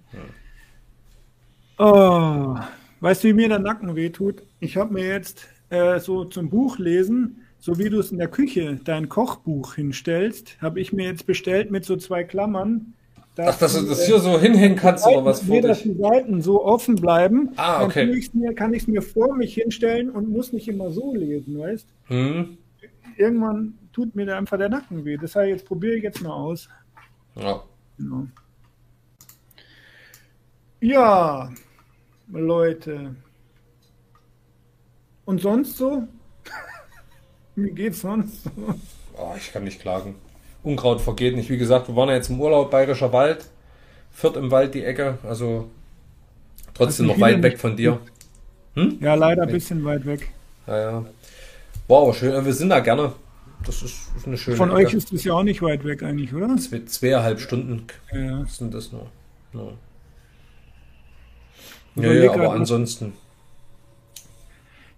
[1.80, 2.56] Oh,
[3.00, 4.44] weißt du, wie mir der Nacken wehtut?
[4.60, 8.28] Ich habe mir jetzt äh, so zum Buch lesen, so wie du es in der
[8.28, 12.94] Küche dein Kochbuch hinstellst, habe ich mir jetzt bestellt mit so zwei Klammern.
[13.40, 15.92] Ach, dass du das äh, hier so hinhängen kannst oder was nee, vor dass dich?
[15.92, 17.52] die Seiten so offen bleiben.
[17.56, 18.24] Ah, dann okay.
[18.34, 21.88] mir, kann ich es mir vor mich hinstellen und muss nicht immer so lesen, weißt
[22.06, 22.58] Hm?
[23.18, 25.18] Irgendwann tut mir da einfach der Nacken weh.
[25.18, 26.70] Das heißt, jetzt probiere ich jetzt mal aus.
[27.34, 27.64] Ja.
[27.98, 28.28] Genau.
[30.80, 31.50] Ja,
[32.32, 33.16] Leute.
[35.26, 36.08] Und sonst so?
[37.56, 38.52] Wie geht's sonst so?
[39.18, 40.14] Oh, ich kann nicht klagen.
[40.62, 41.50] Unkraut vergeht nicht.
[41.50, 43.50] Wie gesagt, wir waren ja jetzt im Urlaub, Bayerischer Wald.
[44.12, 45.70] Fürth im Wald die Ecke, also
[46.76, 48.00] trotzdem noch weit weg von dir.
[49.00, 50.30] Ja, leider ein bisschen weit weg.
[50.68, 51.06] Ja, ja.
[51.88, 52.46] Wow, schön.
[52.46, 53.14] Wir sind da gerne.
[53.66, 54.78] Das ist, ist eine schöne Von Ecke.
[54.88, 56.56] euch ist es ja auch nicht weit weg eigentlich, oder?
[56.58, 58.46] Zwei, zweieinhalb Stunden Ja.
[58.46, 59.08] sind das nur.
[61.96, 63.14] Ja, ja, ja aber ansonsten.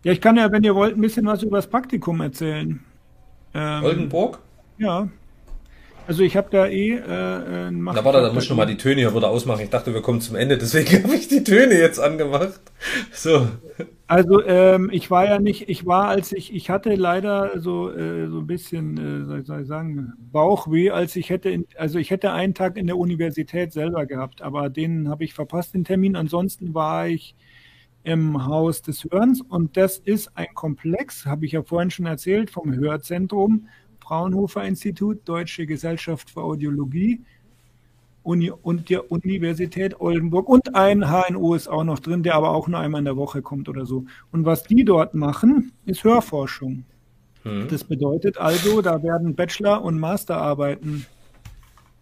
[0.04, 2.84] Ja, ich kann ja, wenn ihr wollt, ein bisschen was über das Praktikum erzählen.
[3.54, 4.40] Ähm, Oldenburg?
[4.78, 5.10] Ja.
[6.10, 9.02] Also ich habe da eh äh, äh, Na warte, da muss ich nochmal die Töne
[9.02, 9.62] hier wieder ausmachen.
[9.64, 12.60] Ich dachte, wir kommen zum Ende, deswegen habe ich die Töne jetzt angemacht.
[13.14, 13.48] So.
[14.08, 18.28] Also ähm, ich war ja nicht, ich war, als ich, ich hatte leider so äh,
[18.28, 22.00] so ein bisschen, äh, soll ich- soll ich sagen, Bauchweh, als ich hätte, in, also
[22.00, 25.84] ich hätte einen Tag in der Universität selber gehabt, aber den habe ich verpasst, den
[25.84, 26.16] Termin.
[26.16, 27.36] Ansonsten war ich
[28.04, 32.50] im Haus des Hörens und das ist ein Komplex, habe ich ja vorhin schon erzählt,
[32.50, 33.68] vom Hörzentrum,
[34.10, 37.22] Fraunhofer Institut, Deutsche Gesellschaft für Audiologie,
[38.24, 42.68] Uni und der Universität Oldenburg und ein HNO ist auch noch drin, der aber auch
[42.68, 44.06] nur einmal in der Woche kommt oder so.
[44.32, 46.86] Und was die dort machen, ist Hörforschung.
[47.44, 47.68] Hm.
[47.70, 51.06] Das bedeutet also, da werden Bachelor- und Masterarbeiten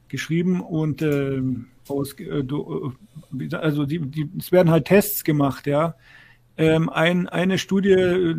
[0.07, 5.95] geschrieben und ähm, aus, äh, äh, also die, die, es werden halt Tests gemacht, ja.
[6.55, 8.35] Ähm, ein, eine Studie, äh,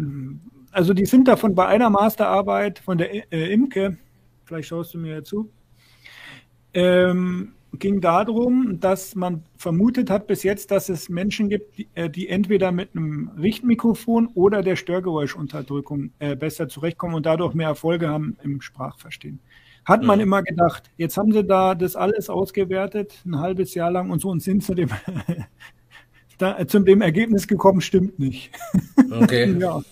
[0.79, 3.99] also die sind davon bei einer Masterarbeit von der äh, Imke,
[4.45, 5.51] vielleicht schaust du mir ja zu,
[6.73, 12.09] ähm, ging darum, dass man vermutet hat bis jetzt, dass es Menschen gibt, die, äh,
[12.09, 18.09] die entweder mit einem Richtmikrofon oder der Störgeräuschunterdrückung äh, besser zurechtkommen und dadurch mehr Erfolge
[18.09, 19.41] haben im Sprachverstehen.
[19.85, 20.23] Hat man Mhm.
[20.23, 20.93] immer gedacht.
[20.97, 24.63] Jetzt haben sie da das alles ausgewertet, ein halbes Jahr lang und so und sind
[24.63, 24.91] zu dem,
[26.39, 28.53] da, zu dem Ergebnis gekommen, stimmt nicht.
[29.11, 29.53] Okay.
[29.59, 29.83] Ja.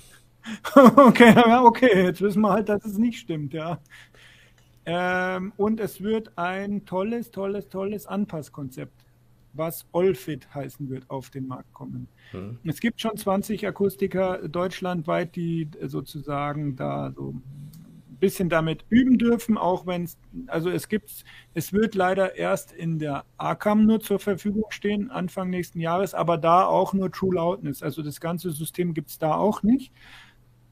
[0.75, 3.81] Okay, ja, okay, jetzt wissen wir halt, dass es nicht stimmt, ja.
[4.85, 9.05] Ähm, und es wird ein tolles, tolles, tolles Anpasskonzept,
[9.53, 12.09] was Olfit heißen wird, auf den Markt kommen.
[12.31, 12.59] Hm.
[12.65, 17.43] Es gibt schon 20 Akustiker deutschlandweit, die sozusagen da so ein
[18.21, 20.17] bisschen damit üben dürfen, auch wenn es,
[20.47, 21.25] also es gibt,
[21.55, 26.39] es wird leider erst in der ACAM nur zur Verfügung stehen, Anfang nächsten Jahres, aber
[26.39, 27.83] da auch nur True Loudness.
[27.83, 29.93] Also das ganze System gibt es da auch nicht.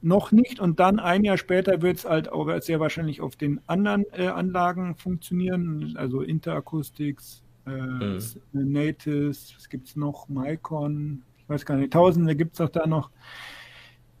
[0.05, 3.59] Noch nicht und dann ein Jahr später wird es halt auch sehr wahrscheinlich auf den
[3.65, 8.19] anderen äh, Anlagen funktionieren, also Interacoustics, äh, Mhm.
[8.53, 12.85] Natives, was gibt es noch, Micon, ich weiß gar nicht, Tausende gibt es auch da
[12.85, 13.09] noch.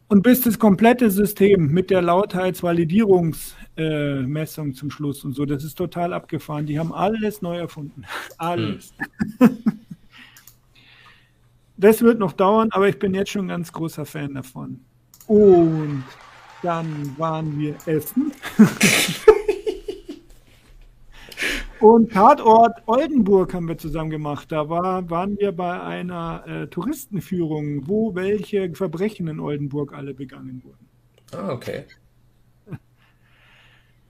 [0.07, 5.75] Und bis das komplette System mit der Lautheitsvalidierungsmessung äh, zum Schluss und so, das ist
[5.75, 6.65] total abgefahren.
[6.65, 8.05] Die haben alles neu erfunden.
[8.39, 8.91] Alles.
[11.77, 14.79] Das wird noch dauern, aber ich bin jetzt schon ein ganz großer Fan davon.
[15.27, 16.03] Und
[16.61, 18.31] Dann waren wir essen.
[21.79, 24.51] Und Tatort Oldenburg haben wir zusammen gemacht.
[24.51, 30.63] Da war, waren wir bei einer äh, Touristenführung, wo welche Verbrechen in Oldenburg alle begangen
[30.63, 30.87] wurden.
[31.33, 31.83] Ah, okay.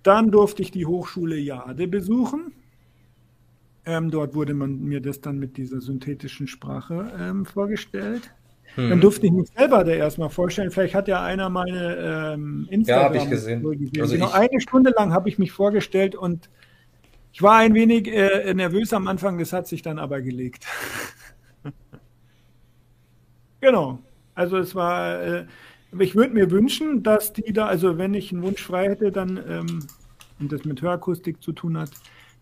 [0.04, 2.54] Dann durfte ich die Hochschule Jade besuchen.
[3.86, 8.34] Ähm, dort wurde man mir das dann mit dieser synthetischen Sprache ähm, vorgestellt.
[8.76, 8.90] Hm.
[8.90, 10.72] Dann durfte ich mich selber da erstmal vorstellen.
[10.72, 13.14] Vielleicht hat ja einer meine ähm, Instagram.
[13.14, 13.66] Ja, hab ich gesehen.
[14.00, 14.34] Also genau, ich...
[14.34, 16.50] eine Stunde lang habe ich mich vorgestellt und
[17.32, 20.66] ich war ein wenig äh, nervös am Anfang, das hat sich dann aber gelegt.
[23.62, 24.00] genau.
[24.36, 25.46] Also es war, äh,
[26.00, 29.40] ich würde mir wünschen, dass die da, also wenn ich einen Wunsch frei hätte, dann
[29.50, 29.80] ähm,
[30.40, 31.92] und das mit Hörakustik zu tun hat,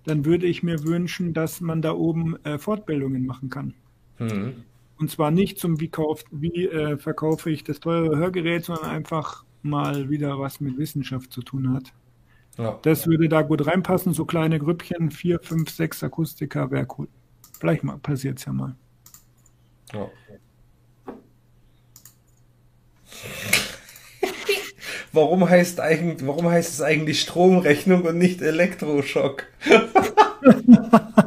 [0.05, 3.73] dann würde ich mir wünschen, dass man da oben äh, Fortbildungen machen kann.
[4.19, 4.63] Mhm.
[5.03, 9.43] Und zwar nicht zum, wie, kauf, wie äh, verkaufe ich das teure Hörgerät, sondern einfach
[9.61, 11.91] mal wieder was mit Wissenschaft zu tun hat.
[12.57, 12.79] Ja.
[12.83, 17.09] Das würde da gut reinpassen, so kleine Grüppchen, vier, fünf, sechs Akustiker wäre cool.
[17.59, 18.77] Vielleicht passiert es ja mal.
[19.91, 20.07] Ja.
[25.11, 29.47] warum heißt eigentlich, warum heißt es eigentlich Stromrechnung und nicht Elektroschock?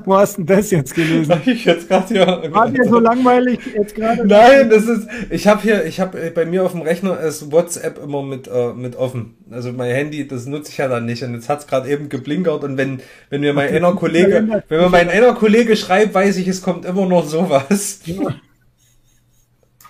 [0.05, 1.33] Wo hast du denn das jetzt gelesen?
[1.33, 2.53] Hab ich jetzt gerade ja.
[2.53, 4.27] War dir so langweilig jetzt gerade?
[4.27, 5.09] Nein, das ist.
[5.31, 8.73] Ich habe hier, ich habe bei mir auf dem Rechner ist WhatsApp immer mit äh,
[8.73, 9.37] mit offen.
[9.51, 11.23] Also mein Handy, das nutze ich ja dann nicht.
[11.23, 13.01] Und jetzt hat's gerade eben geblinkert und wenn
[13.31, 16.85] wenn mir mein einer Kollege, wenn mir mein einer Kollege schreibt, weiß ich, es kommt
[16.85, 18.01] immer noch sowas.
[18.05, 18.35] Ja.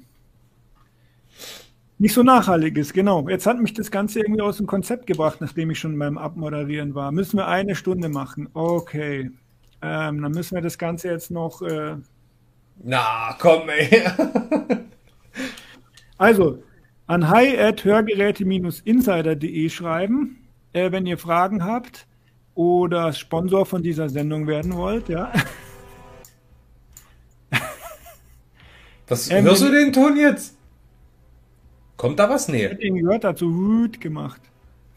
[1.97, 2.93] nicht so nachhaltig ist.
[2.93, 3.27] Genau.
[3.27, 6.95] Jetzt hat mich das Ganze irgendwie aus dem Konzept gebracht, nachdem ich schon beim Abmoderieren
[6.95, 7.11] war.
[7.11, 8.47] Müssen wir eine Stunde machen?
[8.53, 9.31] Okay.
[9.81, 11.61] Ähm, dann müssen wir das Ganze jetzt noch.
[11.61, 11.97] Äh,
[12.81, 14.01] Na, komm, ey.
[16.17, 16.63] also
[17.05, 20.37] an hi@hörgeräte-insider.de schreiben,
[20.71, 22.07] äh, wenn ihr Fragen habt
[22.59, 25.31] oder Sponsor von dieser Sendung werden wollt, ja.
[29.07, 30.57] Was ähm, hörst du den Ton jetzt?
[31.95, 32.49] Kommt da was?
[32.49, 32.65] Nee.
[32.65, 34.41] Ich hätte ihn gehört, dazu Hut gemacht.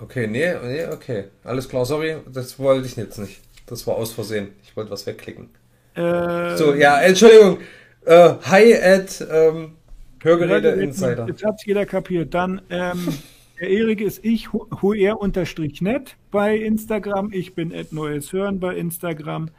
[0.00, 1.26] Okay, nee, nee, okay.
[1.44, 3.40] Alles klar, sorry, das wollte ich jetzt nicht.
[3.66, 4.48] Das war aus Versehen.
[4.64, 5.48] Ich wollte was wegklicken.
[5.94, 7.58] Äh, so, ja, Entschuldigung.
[8.04, 9.74] Äh, hi at ähm,
[10.20, 11.28] Hörgeräte Insider.
[11.28, 12.34] Jetzt hat jeder kapiert.
[12.34, 13.06] Dann ähm,
[13.62, 17.32] Der Erik ist ich, huer-net bei Instagram.
[17.32, 19.50] Ich bin Hören bei Instagram.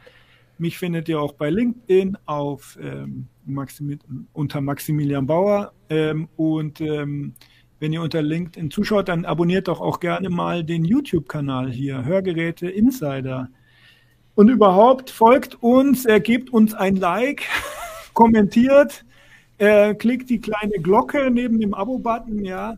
[0.58, 3.98] Mich findet ihr auch bei LinkedIn auf ähm, Maximi
[4.34, 5.72] unter Maximilian Bauer.
[5.88, 7.32] Ähm, und ähm,
[7.80, 12.68] wenn ihr unter LinkedIn zuschaut, dann abonniert doch auch gerne mal den YouTube-Kanal hier, Hörgeräte
[12.68, 13.48] Insider.
[14.34, 17.44] Und überhaupt folgt uns, äh, gebt uns ein Like,
[18.12, 19.06] kommentiert,
[19.56, 22.76] äh, klickt die kleine Glocke neben dem Abo-Button, ja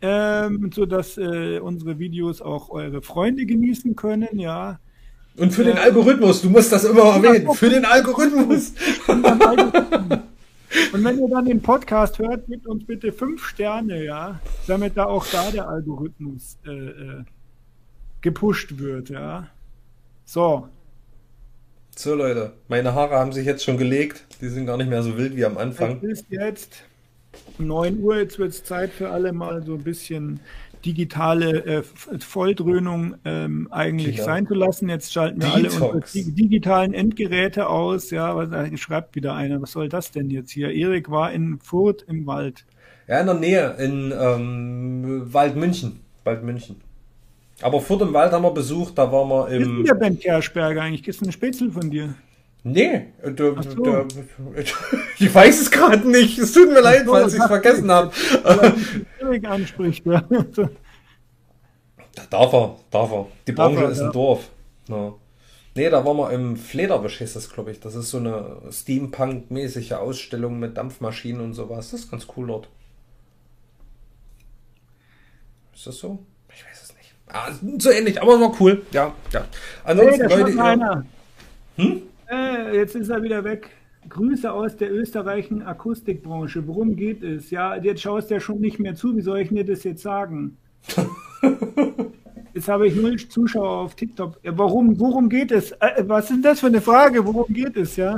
[0.00, 4.78] ähm, sodass äh, unsere Videos auch eure Freunde genießen können, ja.
[5.36, 8.72] Und für äh, den Algorithmus, du musst das immer erwähnen, für den Algorithmus.
[10.92, 15.06] Und wenn ihr dann den Podcast hört, gebt uns bitte fünf Sterne, ja, damit da
[15.06, 17.24] auch da der Algorithmus äh, äh,
[18.20, 19.48] gepusht wird, ja.
[20.24, 20.68] So.
[21.96, 24.24] So, Leute, meine Haare haben sich jetzt schon gelegt.
[24.40, 26.00] Die sind gar nicht mehr so wild wie am Anfang.
[26.02, 26.84] Es ist jetzt
[27.58, 30.40] 9 Uhr, jetzt wird es Zeit für alle mal so ein bisschen
[30.84, 31.82] digitale äh,
[32.20, 34.26] Volldröhnung ähm, eigentlich Genau.
[34.26, 34.88] sein zu lassen.
[34.88, 38.10] Jetzt schalten wir alle unsere digitalen Endgeräte aus.
[38.10, 40.70] Ja, was da schreibt wieder einer, was soll das denn jetzt hier?
[40.70, 42.64] Erik war in Furt im Wald.
[43.08, 46.00] Ja, in der Nähe, in ähm, Waldmünchen.
[46.24, 46.76] Waldmünchen.
[47.60, 49.84] Aber vor dem Wald haben wir besucht, da waren wir Ist denn im.
[49.84, 51.08] der Ben Kerschberger eigentlich?
[51.08, 52.14] Ist ein Spätzle von dir?
[52.64, 53.82] Nee, Ach so.
[53.82, 54.06] der,
[55.18, 56.38] ich weiß es gerade nicht.
[56.38, 58.12] Es tut mir leid, so, falls ich es vergessen habe.
[59.44, 60.04] Anspricht.
[60.04, 60.24] Ja.
[62.14, 63.26] Da darf er, darf er.
[63.46, 64.06] Die Darf Branche er, ist ja.
[64.06, 64.50] ein Dorf.
[64.88, 65.14] Ja.
[65.74, 67.78] Nee, da waren wir im Flederwisch, hieß das, glaube ich.
[67.78, 71.92] Das ist so eine Steampunk-mäßige Ausstellung mit Dampfmaschinen und sowas.
[71.92, 72.68] Das ist ganz cool dort.
[75.72, 76.18] Ist das so?
[76.52, 77.14] Ich weiß es nicht.
[77.28, 78.82] Ah, so ähnlich, aber es war cool.
[78.90, 79.46] Ja, ja.
[79.84, 81.04] Hey, Ansonsten, da Leute, ihr.
[81.76, 82.02] Hm?
[82.30, 83.70] Äh, jetzt ist er wieder weg.
[84.08, 86.66] Grüße aus der österreichischen Akustikbranche.
[86.66, 87.50] Worum geht es?
[87.50, 89.16] Ja, jetzt schaust du ja schon nicht mehr zu.
[89.16, 90.56] Wie soll ich dir das jetzt sagen?
[92.54, 94.40] Jetzt habe ich null Zuschauer auf TikTok.
[94.42, 95.70] Ja, warum, worum geht es?
[95.72, 97.24] Äh, was ist denn das für eine Frage?
[97.24, 98.16] Worum geht es, ja?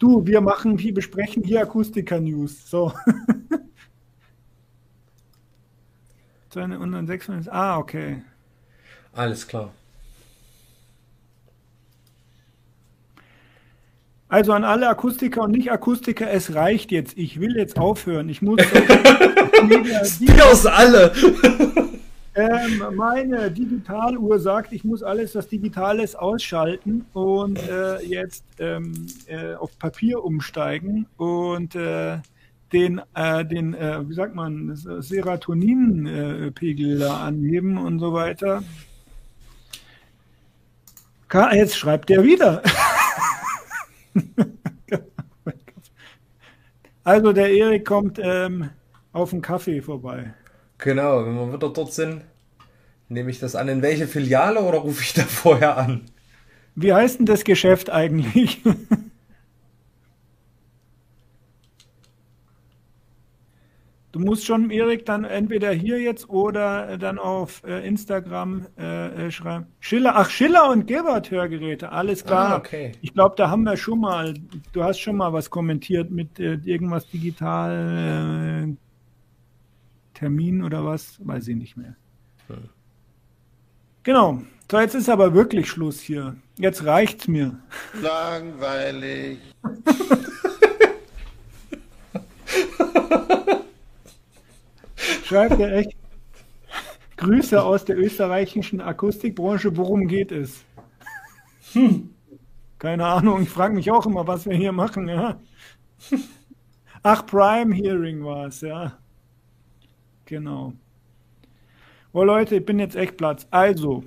[0.00, 2.68] Du, wir machen, wir besprechen hier Akustiker-News.
[2.68, 2.92] So.
[6.50, 8.24] 206, ah, okay.
[9.12, 9.72] alles klar.
[14.34, 17.16] Also an alle Akustiker und Nicht-Akustiker, es reicht jetzt.
[17.16, 18.28] Ich will jetzt aufhören.
[18.28, 18.58] Ich muss.
[20.18, 21.12] Piers alle!
[22.34, 29.06] ähm, meine Digitaluhr sagt, ich muss alles, was digital ist, ausschalten und äh, jetzt ähm,
[29.28, 32.18] äh, auf Papier umsteigen und äh,
[32.72, 38.64] den, äh, den äh, wie sagt man, Serotoninpegel da anheben und so weiter.
[41.28, 42.60] Ka- Jetzt schreibt der wieder.
[47.04, 48.70] Also der Erik kommt ähm,
[49.12, 50.32] auf einen Kaffee vorbei.
[50.78, 52.24] Genau, wenn wir wieder dort sind,
[53.08, 53.68] nehme ich das an.
[53.68, 56.06] In welche Filiale oder rufe ich da vorher an?
[56.74, 58.62] Wie heißt denn das Geschäft eigentlich?
[64.24, 69.66] musst schon, Erik, dann entweder hier jetzt oder dann auf äh, Instagram äh, äh, schreiben.
[69.80, 72.54] Schiller, ach, Schiller und Gebert Hörgeräte, alles klar.
[72.54, 72.92] Ah, okay.
[73.02, 74.34] Ich glaube, da haben wir schon mal,
[74.72, 78.74] du hast schon mal was kommentiert mit äh, irgendwas digital, äh,
[80.14, 81.96] Termin oder was, weiß ich nicht mehr.
[84.04, 84.42] Genau.
[84.70, 86.36] So, jetzt ist aber wirklich Schluss hier.
[86.56, 87.58] Jetzt reicht's mir.
[88.00, 89.38] Langweilig.
[95.24, 95.96] Schreibt er echt.
[97.16, 99.76] Grüße aus der österreichischen Akustikbranche.
[99.76, 100.64] Worum geht es?
[102.78, 103.42] Keine Ahnung.
[103.42, 105.08] Ich frage mich auch immer, was wir hier machen.
[105.08, 105.40] Ja?
[107.02, 108.98] Ach, Prime Hearing war es, ja.
[110.26, 110.74] Genau.
[112.12, 113.46] Oh Leute, ich bin jetzt echt Platz.
[113.50, 114.04] Also,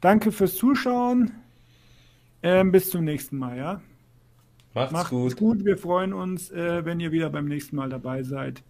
[0.00, 1.32] danke fürs Zuschauen.
[2.42, 3.80] Ähm, bis zum nächsten Mal, ja.
[4.74, 5.36] Macht's Macht's gut.
[5.36, 5.64] gut.
[5.64, 8.62] Wir freuen uns, äh, wenn ihr wieder beim nächsten Mal dabei seid.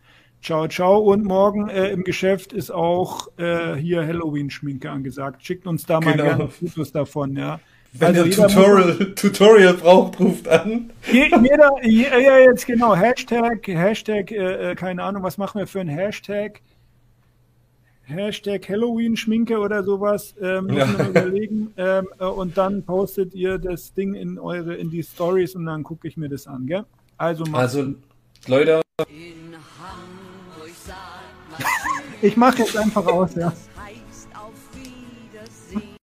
[0.45, 0.99] Ciao, ciao.
[0.99, 5.43] Und morgen äh, im Geschäft ist auch äh, hier Halloween-Schminke angesagt.
[5.43, 6.25] Schickt uns da mal Genau.
[6.25, 7.61] gerne Fotos davon, ja.
[7.95, 10.91] Wenn Also ihr Tutorial, Tutorial braucht, ruft an.
[11.11, 15.67] Je, jeder, je, ja, jetzt genau, Hashtag, Hashtag, äh, äh, keine Ahnung, was machen wir
[15.67, 16.61] für ein Hashtag?
[18.03, 20.87] Hashtag Halloween-Schminke oder sowas, ähm, muss Ja.
[20.89, 21.73] man überlegen.
[21.79, 25.83] Ähm, äh, und dann postet ihr das Ding in eure, in die Stories und dann
[25.85, 26.85] gucke ich mir das an, gell?
[27.17, 27.95] Also, macht's Also,
[28.47, 28.83] Leute,
[32.25, 33.53] Ich mache jetzt einfach aus, ja.